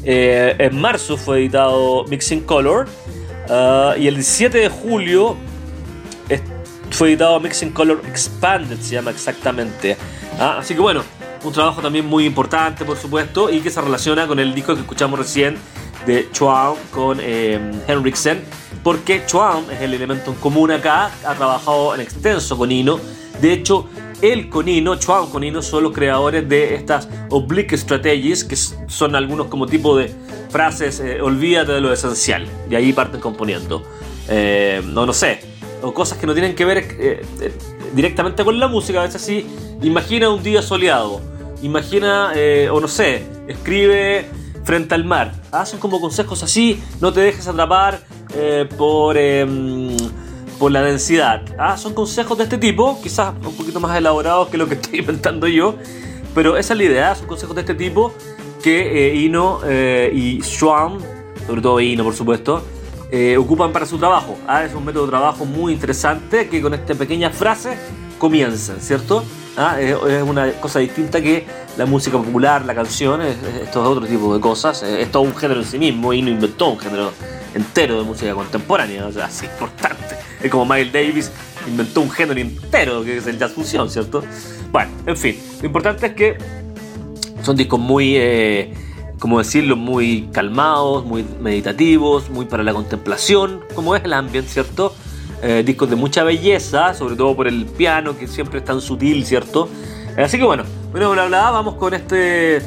en 0.05 0.81
marzo 0.81 1.17
fue 1.17 1.39
editado 1.39 2.03
Mixing 2.05 2.41
Color 2.41 2.87
Ah, 3.49 3.95
y 3.97 4.07
el 4.07 4.15
17 4.15 4.57
de 4.57 4.69
julio 4.69 5.37
fue 6.93 7.09
editado 7.09 7.39
Mixing 7.39 7.71
Color 7.71 8.01
Expanded, 8.07 8.79
se 8.79 8.95
llama 8.95 9.11
exactamente. 9.11 9.97
Ah, 10.39 10.57
así 10.59 10.75
que 10.75 10.79
bueno, 10.79 11.03
un 11.43 11.51
trabajo 11.51 11.81
también 11.81 12.05
muy 12.05 12.25
importante, 12.25 12.85
por 12.85 12.97
supuesto, 12.97 13.49
y 13.49 13.61
que 13.61 13.69
se 13.69 13.81
relaciona 13.81 14.27
con 14.27 14.39
el 14.39 14.53
disco 14.53 14.75
que 14.75 14.81
escuchamos 14.81 15.17
recién 15.19 15.57
de 16.05 16.29
Chuao 16.31 16.77
con 16.91 17.17
eh, 17.21 17.59
Henriksen, 17.87 18.43
porque 18.83 19.23
Chuan 19.25 19.65
es 19.71 19.81
el 19.81 19.93
elemento 19.93 20.31
en 20.31 20.37
común 20.37 20.71
acá, 20.71 21.09
ha 21.25 21.33
trabajado 21.33 21.95
en 21.95 22.01
extenso 22.01 22.57
con 22.57 22.71
Ino. 22.71 22.99
De 23.41 23.53
hecho, 23.53 23.89
él 24.31 24.49
con 24.49 24.67
Ino, 24.67 24.95
Chuan 24.95 25.29
con 25.29 25.43
Ino, 25.43 25.61
son 25.61 25.83
los 25.83 25.93
creadores 25.93 26.47
de 26.47 26.75
estas 26.75 27.07
oblique 27.29 27.77
strategies, 27.77 28.43
que 28.43 28.55
son 28.55 29.15
algunos 29.15 29.47
como 29.47 29.67
tipo 29.67 29.97
de 29.97 30.13
frases, 30.49 30.99
eh, 30.99 31.21
olvídate 31.21 31.73
de 31.73 31.81
lo 31.81 31.91
esencial, 31.91 32.47
y 32.69 32.75
ahí 32.75 32.93
parten 32.93 33.19
componiendo. 33.19 33.83
Eh, 34.29 34.81
no, 34.85 35.05
no 35.05 35.13
sé, 35.13 35.41
o 35.81 35.93
cosas 35.93 36.17
que 36.17 36.25
no 36.25 36.33
tienen 36.33 36.55
que 36.55 36.65
ver 36.65 36.87
eh, 36.99 37.25
directamente 37.93 38.43
con 38.43 38.59
la 38.59 38.67
música, 38.67 39.01
a 39.01 39.03
veces 39.03 39.21
sí, 39.21 39.45
imagina 39.81 40.29
un 40.29 40.41
día 40.41 40.61
soleado, 40.61 41.21
imagina, 41.61 42.33
o 42.71 42.79
no 42.79 42.87
sé, 42.87 43.23
escribe 43.47 44.25
frente 44.63 44.95
al 44.95 45.05
mar. 45.05 45.33
Son 45.65 45.79
como 45.79 45.99
consejos 46.01 46.43
así, 46.43 46.81
no 46.99 47.13
te 47.13 47.19
dejes 47.21 47.47
atrapar 47.47 48.01
eh, 48.35 48.67
por, 48.77 49.17
em, 49.17 49.95
por 50.59 50.71
la 50.71 50.81
densidad. 50.81 51.43
Ah, 51.57 51.77
son 51.77 51.93
consejos 51.93 52.37
de 52.37 52.45
este 52.45 52.57
tipo, 52.57 52.99
quizás 53.01 53.33
un 53.35 53.55
poquito 53.55 53.79
más 53.79 53.95
elaborados 53.97 54.49
que 54.49 54.57
lo 54.57 54.67
que 54.67 54.73
estoy 54.81 54.99
inventando 54.99 55.47
yo, 55.47 55.75
pero 56.33 56.57
esa 56.57 56.73
es 56.73 56.77
la 56.77 56.83
idea, 56.83 57.15
son 57.15 57.27
consejos 57.27 57.55
de 57.55 57.61
este 57.61 57.75
tipo 57.75 58.13
que 58.61 59.09
eh, 59.09 59.15
Ino 59.15 59.59
eh, 59.65 60.11
y 60.13 60.41
Schwann, 60.41 60.97
sobre 61.45 61.61
todo 61.61 61.79
Ino 61.79 62.03
por 62.03 62.15
supuesto, 62.15 62.63
ocupan 63.37 63.71
para 63.71 63.85
su 63.85 63.99
trabajo. 63.99 64.35
Ah, 64.47 64.63
es 64.63 64.73
un 64.73 64.83
método 64.83 65.03
de 65.05 65.09
trabajo 65.11 65.45
muy 65.45 65.73
interesante 65.73 66.49
que 66.49 66.59
con 66.59 66.73
esta 66.73 66.95
pequeña 66.95 67.29
frase 67.29 67.77
comienzan, 68.17 68.79
¿cierto? 68.79 69.23
Ah, 69.55 69.79
es, 69.79 69.95
una 70.23 70.51
cosa 70.53 70.79
distinta 70.79 71.21
que 71.21 71.45
la 71.77 71.85
música 71.85 72.17
popular, 72.17 72.65
la 72.65 72.73
canción, 72.73 73.21
esto 73.21 73.43
es 73.61 73.75
otro 73.75 74.07
tipo 74.07 74.33
de 74.33 74.41
cosas, 74.41 74.81
es 74.81 75.11
todo 75.11 75.21
un 75.21 75.35
género 75.35 75.59
en 75.59 75.67
sí 75.67 75.77
mismo 75.77 76.11
y 76.11 76.23
no 76.23 76.29
inventó 76.29 76.69
un 76.69 76.79
género 76.79 77.11
entero 77.53 77.97
de 77.97 78.03
música 78.03 78.33
contemporánea, 78.33 79.05
o 79.05 79.11
sea, 79.11 79.27
es 79.27 79.43
importante. 79.43 80.22
Es 80.43 80.51
como 80.51 80.65
Miles 80.65 80.91
Davis 80.91 81.31
inventó 81.67 82.01
un 82.01 82.11
género 82.11 82.39
entero 82.39 83.03
que 83.03 83.17
es 83.17 83.27
el 83.27 83.39
jazz 83.39 83.53
fusión, 83.53 83.89
¿cierto? 83.89 84.23
Bueno, 84.71 84.91
en 85.05 85.17
fin, 85.17 85.37
lo 85.61 85.67
importante 85.67 86.07
es 86.07 86.13
que 86.13 86.37
son 87.41 87.55
discos 87.55 87.79
muy, 87.79 88.15
eh, 88.17 88.73
como 89.19 89.39
decirlo, 89.39 89.75
muy 89.75 90.29
calmados, 90.31 91.05
muy 91.05 91.25
meditativos, 91.39 92.29
muy 92.29 92.45
para 92.45 92.63
la 92.63 92.73
contemplación, 92.73 93.61
como 93.73 93.95
es 93.95 94.03
el 94.03 94.13
ambiente, 94.13 94.49
¿cierto? 94.49 94.93
Eh, 95.41 95.63
discos 95.65 95.89
de 95.89 95.95
mucha 95.95 96.23
belleza, 96.23 96.93
sobre 96.93 97.15
todo 97.15 97.35
por 97.35 97.47
el 97.47 97.65
piano 97.65 98.17
que 98.17 98.27
siempre 98.27 98.59
es 98.59 98.65
tan 98.65 98.81
sutil, 98.81 99.25
¿cierto? 99.25 99.69
Así 100.17 100.37
que 100.37 100.43
bueno, 100.43 100.63
bueno, 100.91 101.11
bla 101.11 101.25
bla, 101.25 101.51
vamos 101.51 101.75
con 101.75 101.93
este. 101.93 102.61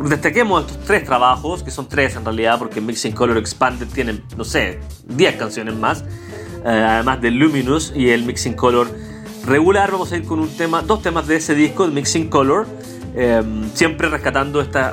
Destaquemos 0.00 0.66
estos 0.66 0.84
tres 0.84 1.04
trabajos, 1.04 1.62
que 1.62 1.70
son 1.70 1.88
tres 1.88 2.16
en 2.16 2.24
realidad, 2.24 2.58
porque 2.58 2.80
Mixing 2.80 3.12
Color 3.12 3.38
Expanded 3.38 3.88
tienen, 3.88 4.22
no 4.36 4.44
sé, 4.44 4.78
10 5.06 5.36
canciones 5.36 5.74
más, 5.74 6.04
eh, 6.64 6.68
además 6.68 7.20
del 7.20 7.34
Luminous 7.38 7.92
y 7.94 8.10
el 8.10 8.24
Mixing 8.24 8.54
Color 8.54 8.88
regular. 9.44 9.90
Vamos 9.92 10.12
a 10.12 10.16
ir 10.16 10.24
con 10.24 10.40
un 10.40 10.48
tema, 10.48 10.82
dos 10.82 11.02
temas 11.02 11.26
de 11.26 11.36
ese 11.36 11.54
disco, 11.54 11.84
el 11.84 11.92
Mixing 11.92 12.28
Color, 12.28 12.66
em, 13.14 13.68
siempre 13.74 14.08
rescatando 14.08 14.60
estos 14.60 14.92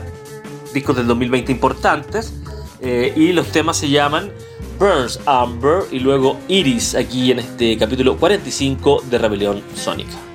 discos 0.74 0.96
del 0.96 1.08
2020 1.08 1.52
importantes, 1.52 2.34
eh, 2.82 3.14
y 3.16 3.34
los 3.34 3.48
temas 3.48 3.78
se 3.78 3.90
llaman 3.90 4.32
Burns 4.80 5.20
Amber 5.26 5.84
y 5.92 6.00
luego 6.00 6.38
Iris 6.48 6.96
aquí 6.96 7.32
en 7.32 7.40
este 7.40 7.78
capítulo 7.78 8.18
45 8.18 9.04
de 9.10 9.18
Rebelión 9.18 9.62
Sónica. 9.76 10.33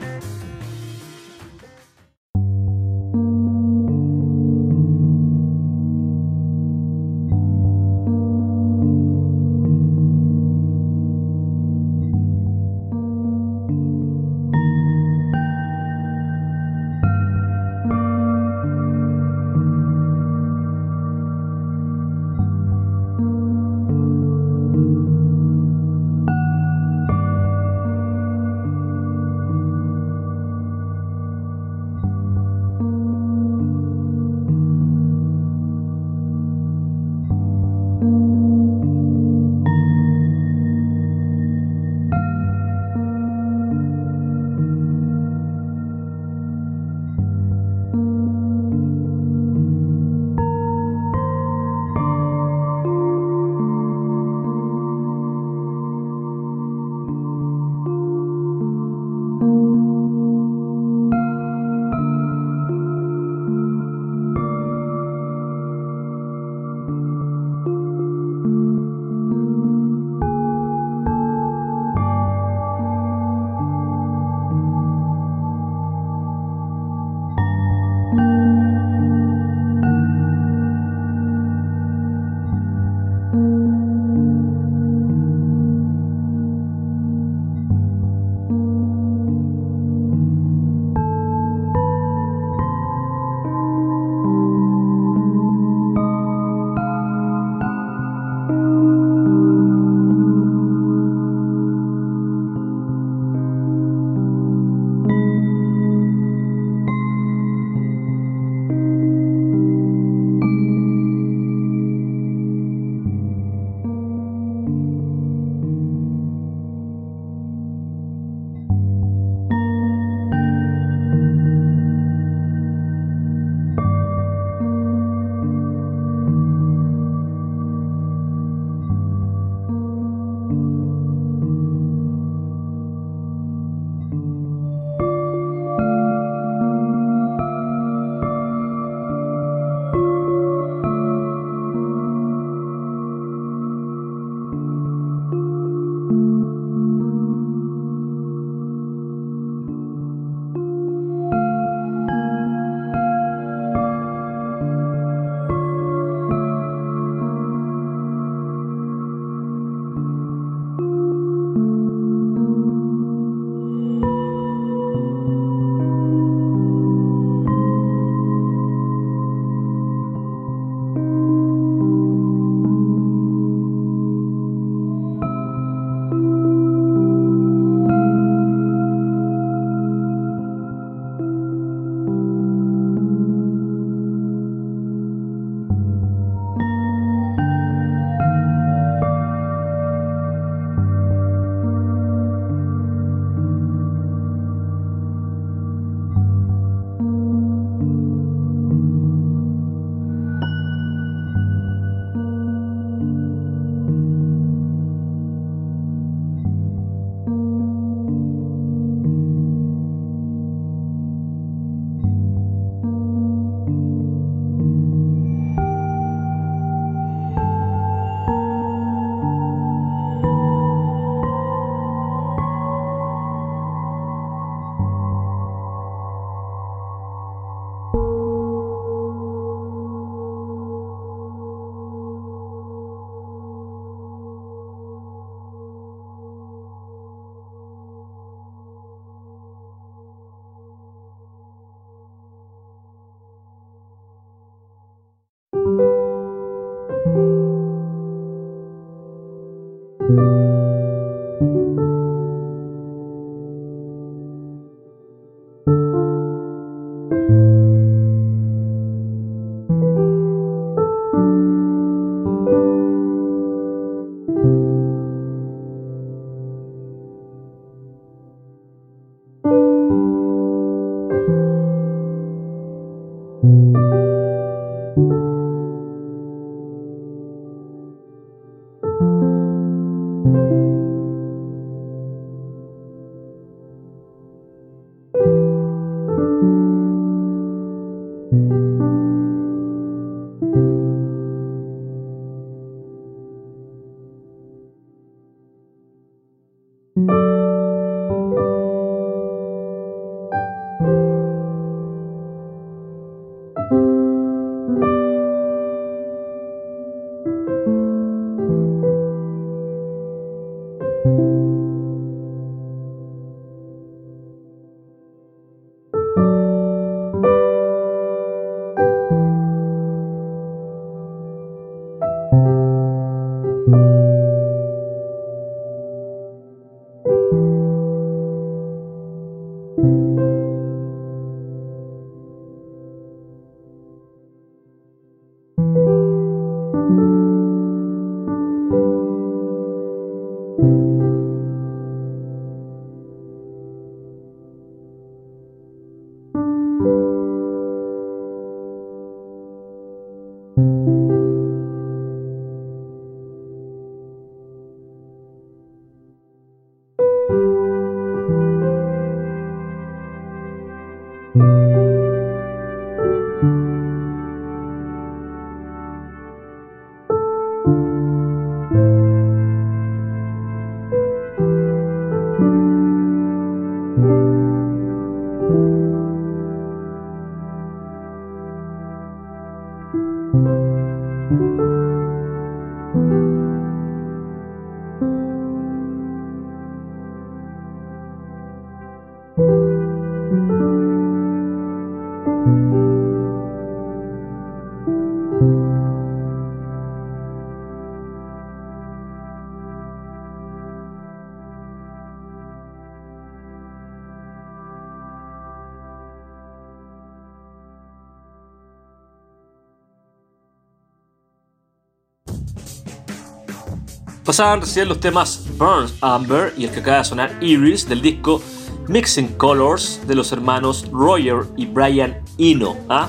Pasaban 414.39 414.61
recién 414.61 414.89
los 414.89 415.01
temas 415.01 415.43
Burns 415.59 415.95
Amber 416.01 416.55
y 416.57 416.63
el 416.63 416.71
que 416.71 416.79
acaba 416.79 416.99
de 416.99 417.05
sonar 417.07 417.37
Iris 417.41 417.89
del 417.89 418.01
disco 418.01 418.41
Mixing 418.87 419.37
Colors 419.37 420.01
de 420.07 420.15
los 420.15 420.31
hermanos 420.31 420.87
Roger 420.93 421.47
y 421.57 421.67
Brian 421.67 422.23
Eno. 422.39 422.77
¿ah? 422.89 423.09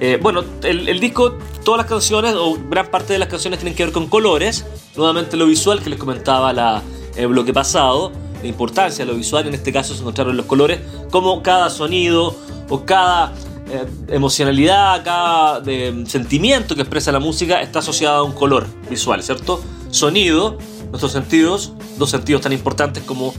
Eh, 0.00 0.18
bueno, 0.20 0.42
el, 0.64 0.98
disco, 0.98 1.38
todas 1.64 1.78
las 1.78 1.86
canciones 1.86 2.34
o 2.34 2.58
gran 2.68 2.90
parte 2.90 3.12
de 3.12 3.20
las 3.20 3.28
canciones 3.28 3.60
tienen 3.60 3.76
que 3.76 3.84
ver 3.84 3.92
con 3.92 4.08
colores. 4.08 4.66
Nuevamente 4.96 5.36
lo 5.36 5.46
visual 5.46 5.80
que 5.80 5.90
les 5.90 5.98
comentaba 6.00 6.52
la, 6.52 6.82
el 7.14 7.28
bloque 7.28 7.52
pasado. 7.52 8.10
La 8.42 8.48
importancia 8.48 9.04
de 9.04 9.12
lo 9.12 9.16
visual 9.16 9.46
en 9.46 9.54
este 9.54 9.72
caso 9.72 9.94
se 9.94 10.00
encontraron 10.00 10.36
los 10.36 10.46
colores, 10.46 10.80
como 11.12 11.40
cada 11.40 11.70
sonido 11.70 12.34
o 12.68 12.84
cada 12.84 13.32
eh, 13.70 13.86
emocionalidad, 14.08 15.04
cada 15.04 15.60
de, 15.60 16.02
sentimiento 16.08 16.74
que 16.74 16.80
expresa 16.80 17.12
la 17.12 17.20
música 17.20 17.62
está 17.62 17.78
asociado 17.78 18.16
a 18.16 18.22
un 18.24 18.32
color 18.32 18.66
visual, 18.90 19.22
¿cierto? 19.22 19.62
Sonido, 19.90 20.58
nuestros 20.90 21.12
sentidos, 21.12 21.72
dos 21.96 22.10
sentidos 22.10 22.42
tan 22.42 22.52
importantes 22.52 23.02
como 23.04 23.34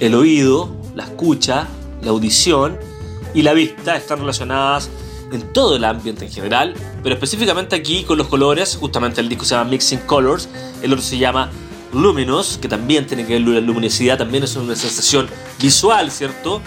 el 0.00 0.14
oído, 0.14 0.74
la 0.94 1.04
escucha, 1.04 1.68
la 2.02 2.10
audición 2.10 2.78
y 3.32 3.42
la 3.42 3.52
vista 3.52 3.96
están 3.96 4.20
relacionadas 4.20 4.90
en 5.32 5.52
todo 5.52 5.76
el 5.76 5.84
ambiente 5.84 6.24
en 6.24 6.30
general, 6.30 6.74
pero 7.02 7.14
específicamente 7.14 7.74
aquí 7.74 8.04
con 8.04 8.18
los 8.18 8.28
colores, 8.28 8.76
justamente 8.76 9.20
el 9.20 9.28
disco 9.28 9.44
se 9.44 9.54
llama 9.54 9.70
Mixing 9.70 10.00
Colors, 10.00 10.48
el 10.82 10.92
otro 10.92 11.04
se 11.04 11.18
llama 11.18 11.50
Luminous, 11.92 12.58
que 12.58 12.68
también 12.68 13.06
tiene 13.06 13.26
que 13.26 13.34
ver 13.34 13.44
con 13.44 13.54
la 13.54 13.60
luminosidad, 13.60 14.18
también 14.18 14.44
es 14.44 14.54
una 14.56 14.76
sensación 14.76 15.28
visual, 15.60 16.10
¿cierto? 16.10 16.60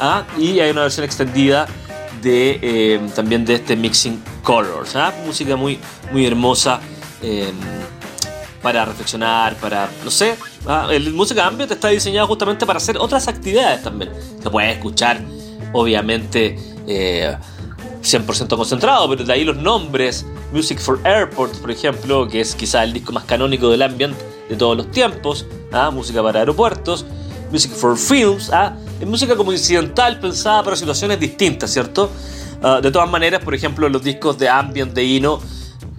Ah, 0.00 0.26
y 0.38 0.60
hay 0.60 0.70
una 0.70 0.82
versión 0.82 1.04
extendida 1.04 1.66
de, 2.22 2.58
eh, 2.62 3.00
también 3.14 3.44
de 3.44 3.54
este 3.54 3.76
Mixing 3.76 4.22
Colors, 4.42 4.96
¿ah? 4.96 5.12
música 5.26 5.56
muy, 5.56 5.78
muy 6.12 6.26
hermosa. 6.26 6.80
Eh, 7.22 7.52
para 8.62 8.84
reflexionar, 8.84 9.56
para, 9.56 9.88
no 10.04 10.10
sé, 10.10 10.36
¿ah? 10.66 10.88
el 10.90 11.12
música 11.12 11.46
ambient 11.46 11.70
está 11.70 11.88
diseñado 11.88 12.26
justamente 12.26 12.66
para 12.66 12.78
hacer 12.78 12.98
otras 12.98 13.28
actividades 13.28 13.82
también. 13.82 14.10
Se 14.42 14.50
puede 14.50 14.72
escuchar, 14.72 15.20
obviamente, 15.72 16.56
100% 16.86 16.86
eh, 16.86 18.56
concentrado, 18.56 19.08
pero 19.08 19.24
de 19.24 19.32
ahí 19.32 19.44
los 19.44 19.56
nombres, 19.56 20.26
Music 20.52 20.78
for 20.78 20.98
Airports, 21.04 21.58
por 21.58 21.70
ejemplo, 21.70 22.28
que 22.28 22.40
es 22.40 22.54
quizá 22.54 22.84
el 22.84 22.92
disco 22.92 23.12
más 23.12 23.24
canónico 23.24 23.68
del 23.70 23.82
ambient 23.82 24.16
de 24.48 24.56
todos 24.56 24.76
los 24.76 24.90
tiempos, 24.90 25.46
¿ah? 25.72 25.90
música 25.90 26.22
para 26.22 26.40
aeropuertos, 26.40 27.04
Music 27.50 27.72
for 27.72 27.96
Films, 27.96 28.50
¿ah? 28.52 28.76
es 29.00 29.06
música 29.06 29.36
como 29.36 29.52
incidental 29.52 30.18
pensada 30.18 30.62
para 30.62 30.76
situaciones 30.76 31.20
distintas, 31.20 31.72
¿cierto? 31.72 32.10
Ah, 32.62 32.80
de 32.82 32.90
todas 32.90 33.08
maneras, 33.08 33.42
por 33.42 33.54
ejemplo, 33.54 33.88
los 33.88 34.02
discos 34.02 34.36
de 34.38 34.48
ambient 34.48 34.92
de 34.92 35.04
Ino 35.04 35.40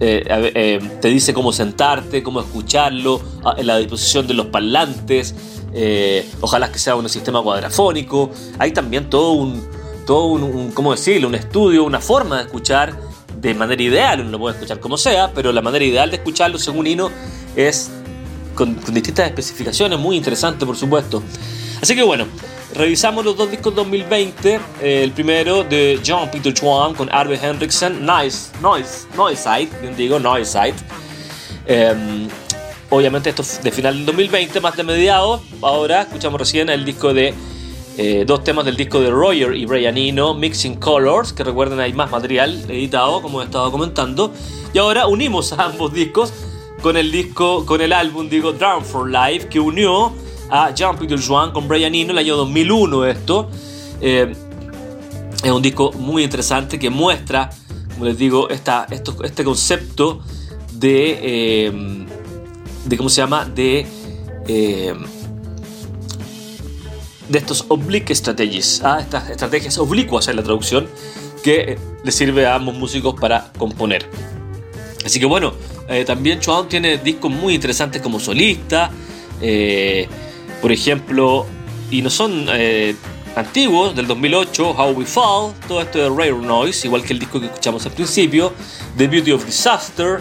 eh, 0.02 0.52
eh, 0.54 0.80
te 1.00 1.08
dice 1.08 1.34
cómo 1.34 1.52
sentarte, 1.52 2.22
cómo 2.22 2.40
escucharlo, 2.40 3.20
ah, 3.44 3.54
en 3.58 3.66
la 3.66 3.76
disposición 3.76 4.26
de 4.26 4.32
los 4.32 4.46
parlantes, 4.46 5.34
eh, 5.74 6.26
ojalá 6.40 6.72
que 6.72 6.78
sea 6.78 6.96
un 6.96 7.06
sistema 7.10 7.42
cuadrafónico. 7.42 8.30
Hay 8.58 8.72
también 8.72 9.10
todo 9.10 9.32
un, 9.32 9.62
todo 10.06 10.26
un, 10.26 10.72
¿cómo 10.72 10.92
decirlo? 10.92 11.28
Un 11.28 11.34
estudio, 11.34 11.84
una 11.84 12.00
forma 12.00 12.38
de 12.38 12.44
escuchar 12.44 12.98
de 13.40 13.54
manera 13.54 13.82
ideal. 13.82 14.20
Uno 14.20 14.30
lo 14.30 14.38
puede 14.38 14.54
escuchar 14.54 14.80
como 14.80 14.96
sea, 14.96 15.32
pero 15.34 15.52
la 15.52 15.60
manera 15.60 15.84
ideal 15.84 16.10
de 16.10 16.16
escucharlo, 16.16 16.58
según 16.58 16.86
Hino, 16.86 17.10
es 17.54 17.90
con, 18.54 18.74
con 18.76 18.94
distintas 18.94 19.26
especificaciones, 19.26 19.98
muy 19.98 20.16
interesante, 20.16 20.64
por 20.64 20.78
supuesto. 20.78 21.22
Así 21.82 21.94
que 21.94 22.02
bueno, 22.02 22.26
Revisamos 22.74 23.24
los 23.24 23.36
dos 23.36 23.50
discos 23.50 23.74
2020. 23.74 24.60
Eh, 24.80 25.02
el 25.02 25.10
primero 25.12 25.64
de 25.64 26.00
John 26.06 26.30
Peter 26.30 26.54
Chuan 26.54 26.94
con 26.94 27.12
Arve 27.12 27.38
Henriksen, 27.40 28.04
Noise, 28.06 28.50
Noise 28.62 29.06
Side, 29.36 29.68
bien 29.80 29.96
digo, 29.96 30.20
Noise. 30.20 30.74
Em, 31.66 32.28
obviamente 32.88 33.30
esto 33.30 33.42
es 33.42 33.62
de 33.62 33.72
final 33.72 33.96
del 33.96 34.06
2020, 34.06 34.60
más 34.60 34.76
de 34.76 34.84
mediados. 34.84 35.40
Ahora 35.62 36.02
escuchamos 36.02 36.40
recién 36.40 36.68
el 36.68 36.84
disco 36.84 37.12
de 37.12 37.34
eh, 37.98 38.24
dos 38.24 38.44
temas 38.44 38.64
del 38.64 38.76
disco 38.76 39.00
de 39.00 39.10
Roger 39.10 39.54
y 39.54 39.66
Brian 39.66 39.98
Eno, 39.98 40.32
Mixing 40.34 40.76
Colors, 40.76 41.32
que 41.32 41.42
recuerden 41.42 41.80
hay 41.80 41.92
más 41.92 42.10
material 42.10 42.64
editado, 42.68 43.20
como 43.20 43.42
he 43.42 43.44
estado 43.44 43.70
comentando. 43.72 44.32
Y 44.72 44.78
ahora 44.78 45.08
unimos 45.08 45.52
ambos 45.58 45.92
discos 45.92 46.32
con 46.82 46.96
el 46.96 47.10
disco, 47.10 47.66
con 47.66 47.80
el 47.80 47.92
álbum, 47.92 48.28
digo, 48.28 48.52
Drown 48.52 48.84
for 48.84 49.10
Life, 49.10 49.48
que 49.48 49.58
unió 49.58 50.14
a 50.50 50.74
Jean-Peter 50.74 51.18
Joan 51.20 51.52
con 51.52 51.68
Brian 51.68 51.94
Eno, 51.94 52.12
el 52.12 52.18
año 52.18 52.36
2001 52.36 53.06
esto. 53.06 53.50
Eh, 54.00 54.32
es 55.42 55.50
un 55.50 55.62
disco 55.62 55.92
muy 55.92 56.24
interesante 56.24 56.78
que 56.78 56.90
muestra, 56.90 57.50
como 57.92 58.06
les 58.06 58.18
digo, 58.18 58.50
esta, 58.50 58.86
este 58.90 59.44
concepto 59.44 60.20
de, 60.72 61.18
eh, 61.22 62.06
de, 62.84 62.96
¿cómo 62.96 63.08
se 63.08 63.22
llama? 63.22 63.44
De, 63.44 63.86
eh, 64.48 64.94
de 67.28 67.38
estos 67.38 67.64
oblique 67.68 68.14
strategies, 68.14 68.82
¿ah? 68.84 68.98
estas 69.00 69.30
estrategias 69.30 69.78
oblicuas 69.78 70.28
en 70.28 70.36
la 70.36 70.42
traducción, 70.42 70.88
que 71.42 71.78
le 72.02 72.12
sirve 72.12 72.46
a 72.46 72.56
ambos 72.56 72.74
músicos 72.74 73.14
para 73.18 73.52
componer. 73.56 74.06
Así 75.06 75.18
que 75.18 75.26
bueno, 75.26 75.54
también 76.06 76.40
Chuan 76.40 76.68
tiene 76.68 76.98
discos 76.98 77.30
muy 77.30 77.54
interesantes 77.54 78.02
como 78.02 78.20
solista. 78.20 78.90
Por 80.60 80.72
ejemplo, 80.72 81.46
y 81.90 82.02
no 82.02 82.10
son 82.10 82.46
eh, 82.50 82.94
antiguos, 83.36 83.94
del 83.94 84.06
2008, 84.06 84.70
How 84.70 84.92
We 84.92 85.06
Fall, 85.06 85.54
todo 85.66 85.80
esto 85.80 85.98
de 85.98 86.08
Rare 86.08 86.32
Noise, 86.32 86.86
igual 86.86 87.02
que 87.02 87.12
el 87.12 87.18
disco 87.18 87.40
que 87.40 87.46
escuchamos 87.46 87.86
al 87.86 87.92
principio, 87.92 88.52
The 88.96 89.06
Beauty 89.08 89.32
of 89.32 89.44
Disaster, 89.46 90.20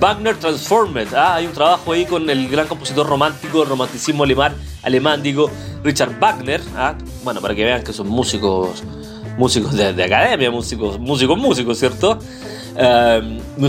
Wagner 0.00 0.36
Transformed, 0.36 1.14
¿ah? 1.14 1.36
hay 1.36 1.46
un 1.46 1.52
trabajo 1.52 1.92
ahí 1.92 2.06
con 2.06 2.28
el 2.30 2.48
gran 2.48 2.66
compositor 2.66 3.06
romántico, 3.06 3.64
romanticismo 3.64 4.24
alemán, 4.24 4.54
alemán 4.82 5.22
digo, 5.22 5.50
Richard 5.84 6.18
Wagner, 6.18 6.60
¿ah? 6.74 6.96
bueno, 7.22 7.40
para 7.40 7.54
que 7.54 7.64
vean 7.64 7.84
que 7.84 7.92
son 7.92 8.08
músicos, 8.08 8.82
músicos 9.36 9.76
de, 9.76 10.02
academia, 10.02 10.50
músicos, 10.50 10.98
músicos, 10.98 11.38
músicos, 11.38 11.78
¿cierto? 11.78 12.18
Uh, 12.74 13.68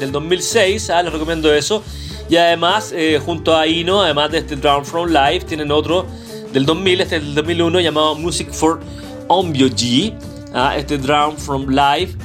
del 0.00 0.12
2006, 0.12 0.90
¿ah? 0.90 1.02
les 1.02 1.12
recomiendo 1.12 1.52
eso. 1.52 1.82
Y 2.28 2.36
además, 2.36 2.92
eh, 2.96 3.20
junto 3.24 3.56
a 3.56 3.66
Ino, 3.66 4.02
además 4.02 4.30
de 4.30 4.38
este 4.38 4.56
Drown 4.56 4.84
From 4.84 5.10
Life, 5.10 5.46
tienen 5.46 5.70
otro 5.70 6.06
del 6.52 6.64
2000, 6.64 7.00
este 7.00 7.16
es 7.16 7.22
del 7.22 7.34
2001, 7.34 7.80
llamado 7.80 8.14
Music 8.14 8.50
for 8.50 8.80
Ombyoji. 9.28 10.14
¿ah? 10.54 10.74
este 10.76 10.98
Drown 10.98 11.36
From 11.36 11.68
Life. 11.68 12.16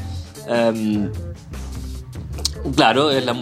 Em, 0.48 1.12
claro, 2.76 3.12
es, 3.12 3.26
la, 3.26 3.36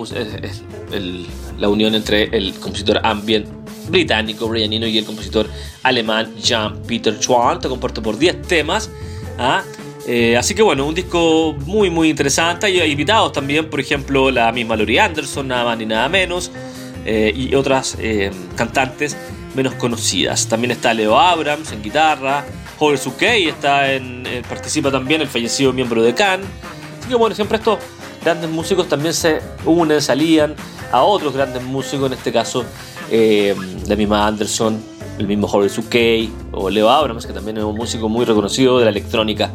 la 1.59 1.69
unión 1.69 1.95
entre 1.95 2.23
el 2.35 2.53
compositor 2.55 2.99
ambient 3.03 3.47
británico 3.89 4.47
Brian 4.47 4.73
Eno 4.73 4.87
y 4.87 4.97
el 4.97 5.05
compositor 5.05 5.47
alemán 5.83 6.33
Jean-Peter 6.41 7.17
Schwan. 7.19 7.59
Te 7.59 7.69
compuesto 7.69 8.01
por 8.01 8.17
10 8.17 8.41
temas. 8.43 8.89
¿ah? 9.37 9.63
Eh, 10.09 10.37
así 10.37 10.55
que 10.55 10.61
bueno, 10.61 10.87
un 10.87 10.95
disco 10.95 11.53
muy 11.65 11.89
muy 11.89 12.09
interesante. 12.09 12.67
Hay 12.67 12.91
invitados 12.91 13.33
también, 13.33 13.69
por 13.69 13.81
ejemplo, 13.81 14.31
la 14.31 14.49
misma 14.53 14.77
Lori 14.77 14.97
Anderson, 14.97 15.49
nada 15.49 15.65
más 15.65 15.77
ni 15.77 15.85
nada 15.85 16.07
menos, 16.07 16.49
eh, 17.05 17.33
y 17.35 17.53
otras 17.55 17.97
eh, 17.99 18.31
cantantes 18.55 19.17
menos 19.53 19.73
conocidas. 19.75 20.47
También 20.47 20.71
está 20.71 20.93
Leo 20.93 21.19
Abrams 21.19 21.73
en 21.73 21.83
guitarra, 21.83 22.45
Hover 22.79 22.97
Sukei 22.97 23.49
está 23.49 23.91
en, 23.91 24.23
participa 24.47 24.89
también, 24.89 25.19
el 25.19 25.27
fallecido 25.27 25.73
miembro 25.73 26.01
de 26.01 26.13
Can. 26.13 26.39
Así 26.99 27.09
que 27.09 27.15
bueno, 27.15 27.35
siempre 27.35 27.57
estos 27.57 27.79
grandes 28.23 28.49
músicos 28.49 28.87
también 28.87 29.13
se 29.13 29.41
unen, 29.65 30.01
salían 30.01 30.55
a 30.93 31.01
otros 31.01 31.33
grandes 31.33 31.61
músicos, 31.63 32.07
en 32.09 32.17
este 32.17 32.31
caso 32.31 32.63
la 33.09 33.95
misma 33.95 34.27
Anderson 34.27 34.81
el 35.17 35.27
mismo 35.27 35.47
Horace 35.47 35.81
Kay 35.89 36.31
o 36.51 36.69
Leo 36.69 36.89
Abrams, 36.89 37.25
que 37.25 37.33
también 37.33 37.57
es 37.57 37.63
un 37.63 37.75
músico 37.75 38.07
muy 38.07 38.25
reconocido 38.25 38.77
de 38.79 38.85
la 38.85 38.91
electrónica. 38.91 39.51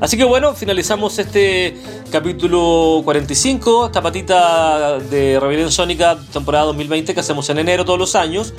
Así 0.00 0.16
que 0.18 0.24
bueno, 0.24 0.54
finalizamos 0.54 1.18
este 1.18 1.74
capítulo 2.10 3.00
45, 3.04 3.86
esta 3.86 4.02
patita 4.02 4.98
de 4.98 5.40
Rebelión 5.40 5.72
Sónica 5.72 6.18
temporada 6.32 6.66
2020 6.66 7.14
que 7.14 7.20
hacemos 7.20 7.48
en 7.48 7.58
enero 7.58 7.84
todos 7.86 7.98
los 7.98 8.14
años, 8.14 8.52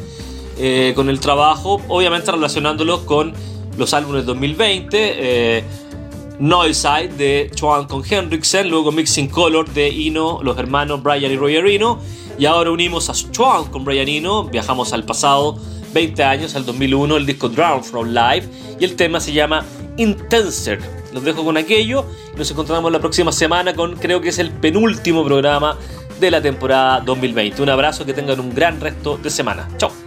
eh, 0.58 0.94
con 0.96 1.10
el 1.10 1.20
trabajo, 1.20 1.80
obviamente 1.90 2.32
relacionándolos 2.32 3.02
con 3.02 3.34
los 3.78 3.94
álbumes 3.94 4.26
2020. 4.26 4.98
Eh, 4.98 5.64
Noiside 6.40 7.10
de 7.18 7.52
Chuan 7.54 7.86
con 7.86 8.04
Henriksen, 8.08 8.70
luego 8.70 8.92
Mixing 8.92 9.28
Color 9.28 9.70
de 9.74 9.90
Ino, 9.90 10.40
los 10.44 10.58
hermanos 10.58 11.02
Brian 11.02 11.32
y 11.32 11.36
Roger 11.36 11.66
Eno, 11.66 12.00
y 12.38 12.46
ahora 12.46 12.72
unimos 12.72 13.10
a 13.10 13.14
Chuan 13.14 13.66
con 13.66 13.84
Brian 13.84 14.08
Eno, 14.08 14.44
viajamos 14.44 14.94
al 14.94 15.04
pasado 15.04 15.58
20 15.94 16.24
años, 16.24 16.56
al 16.56 16.66
2001, 16.66 17.18
el 17.18 17.26
disco 17.26 17.50
Drown 17.50 17.84
from 17.84 18.10
Life, 18.10 18.48
y 18.80 18.86
el 18.86 18.96
tema 18.96 19.20
se 19.20 19.34
llama 19.34 19.66
Intenser. 19.98 20.97
Los 21.14 21.24
dejo 21.24 21.44
con 21.44 21.58
aquello 21.58 22.06
nos 22.36 22.50
encontramos 22.52 22.92
la 22.92 23.00
próxima 23.00 23.32
semana 23.32 23.74
con 23.74 23.96
creo 23.96 24.22
que 24.22 24.30
es 24.30 24.40
el 24.40 24.52
penúltimo 24.52 25.24
programa 25.24 25.78
de 26.20 26.32
la 26.32 26.42
temporada 26.42 27.00
2020. 27.02 27.62
Un 27.62 27.70
abrazo, 27.70 28.06
que 28.06 28.14
tengan 28.14 28.40
un 28.40 28.54
gran 28.54 28.80
resto 28.80 29.18
de 29.18 29.30
semana. 29.30 29.68
Chao. 29.78 30.07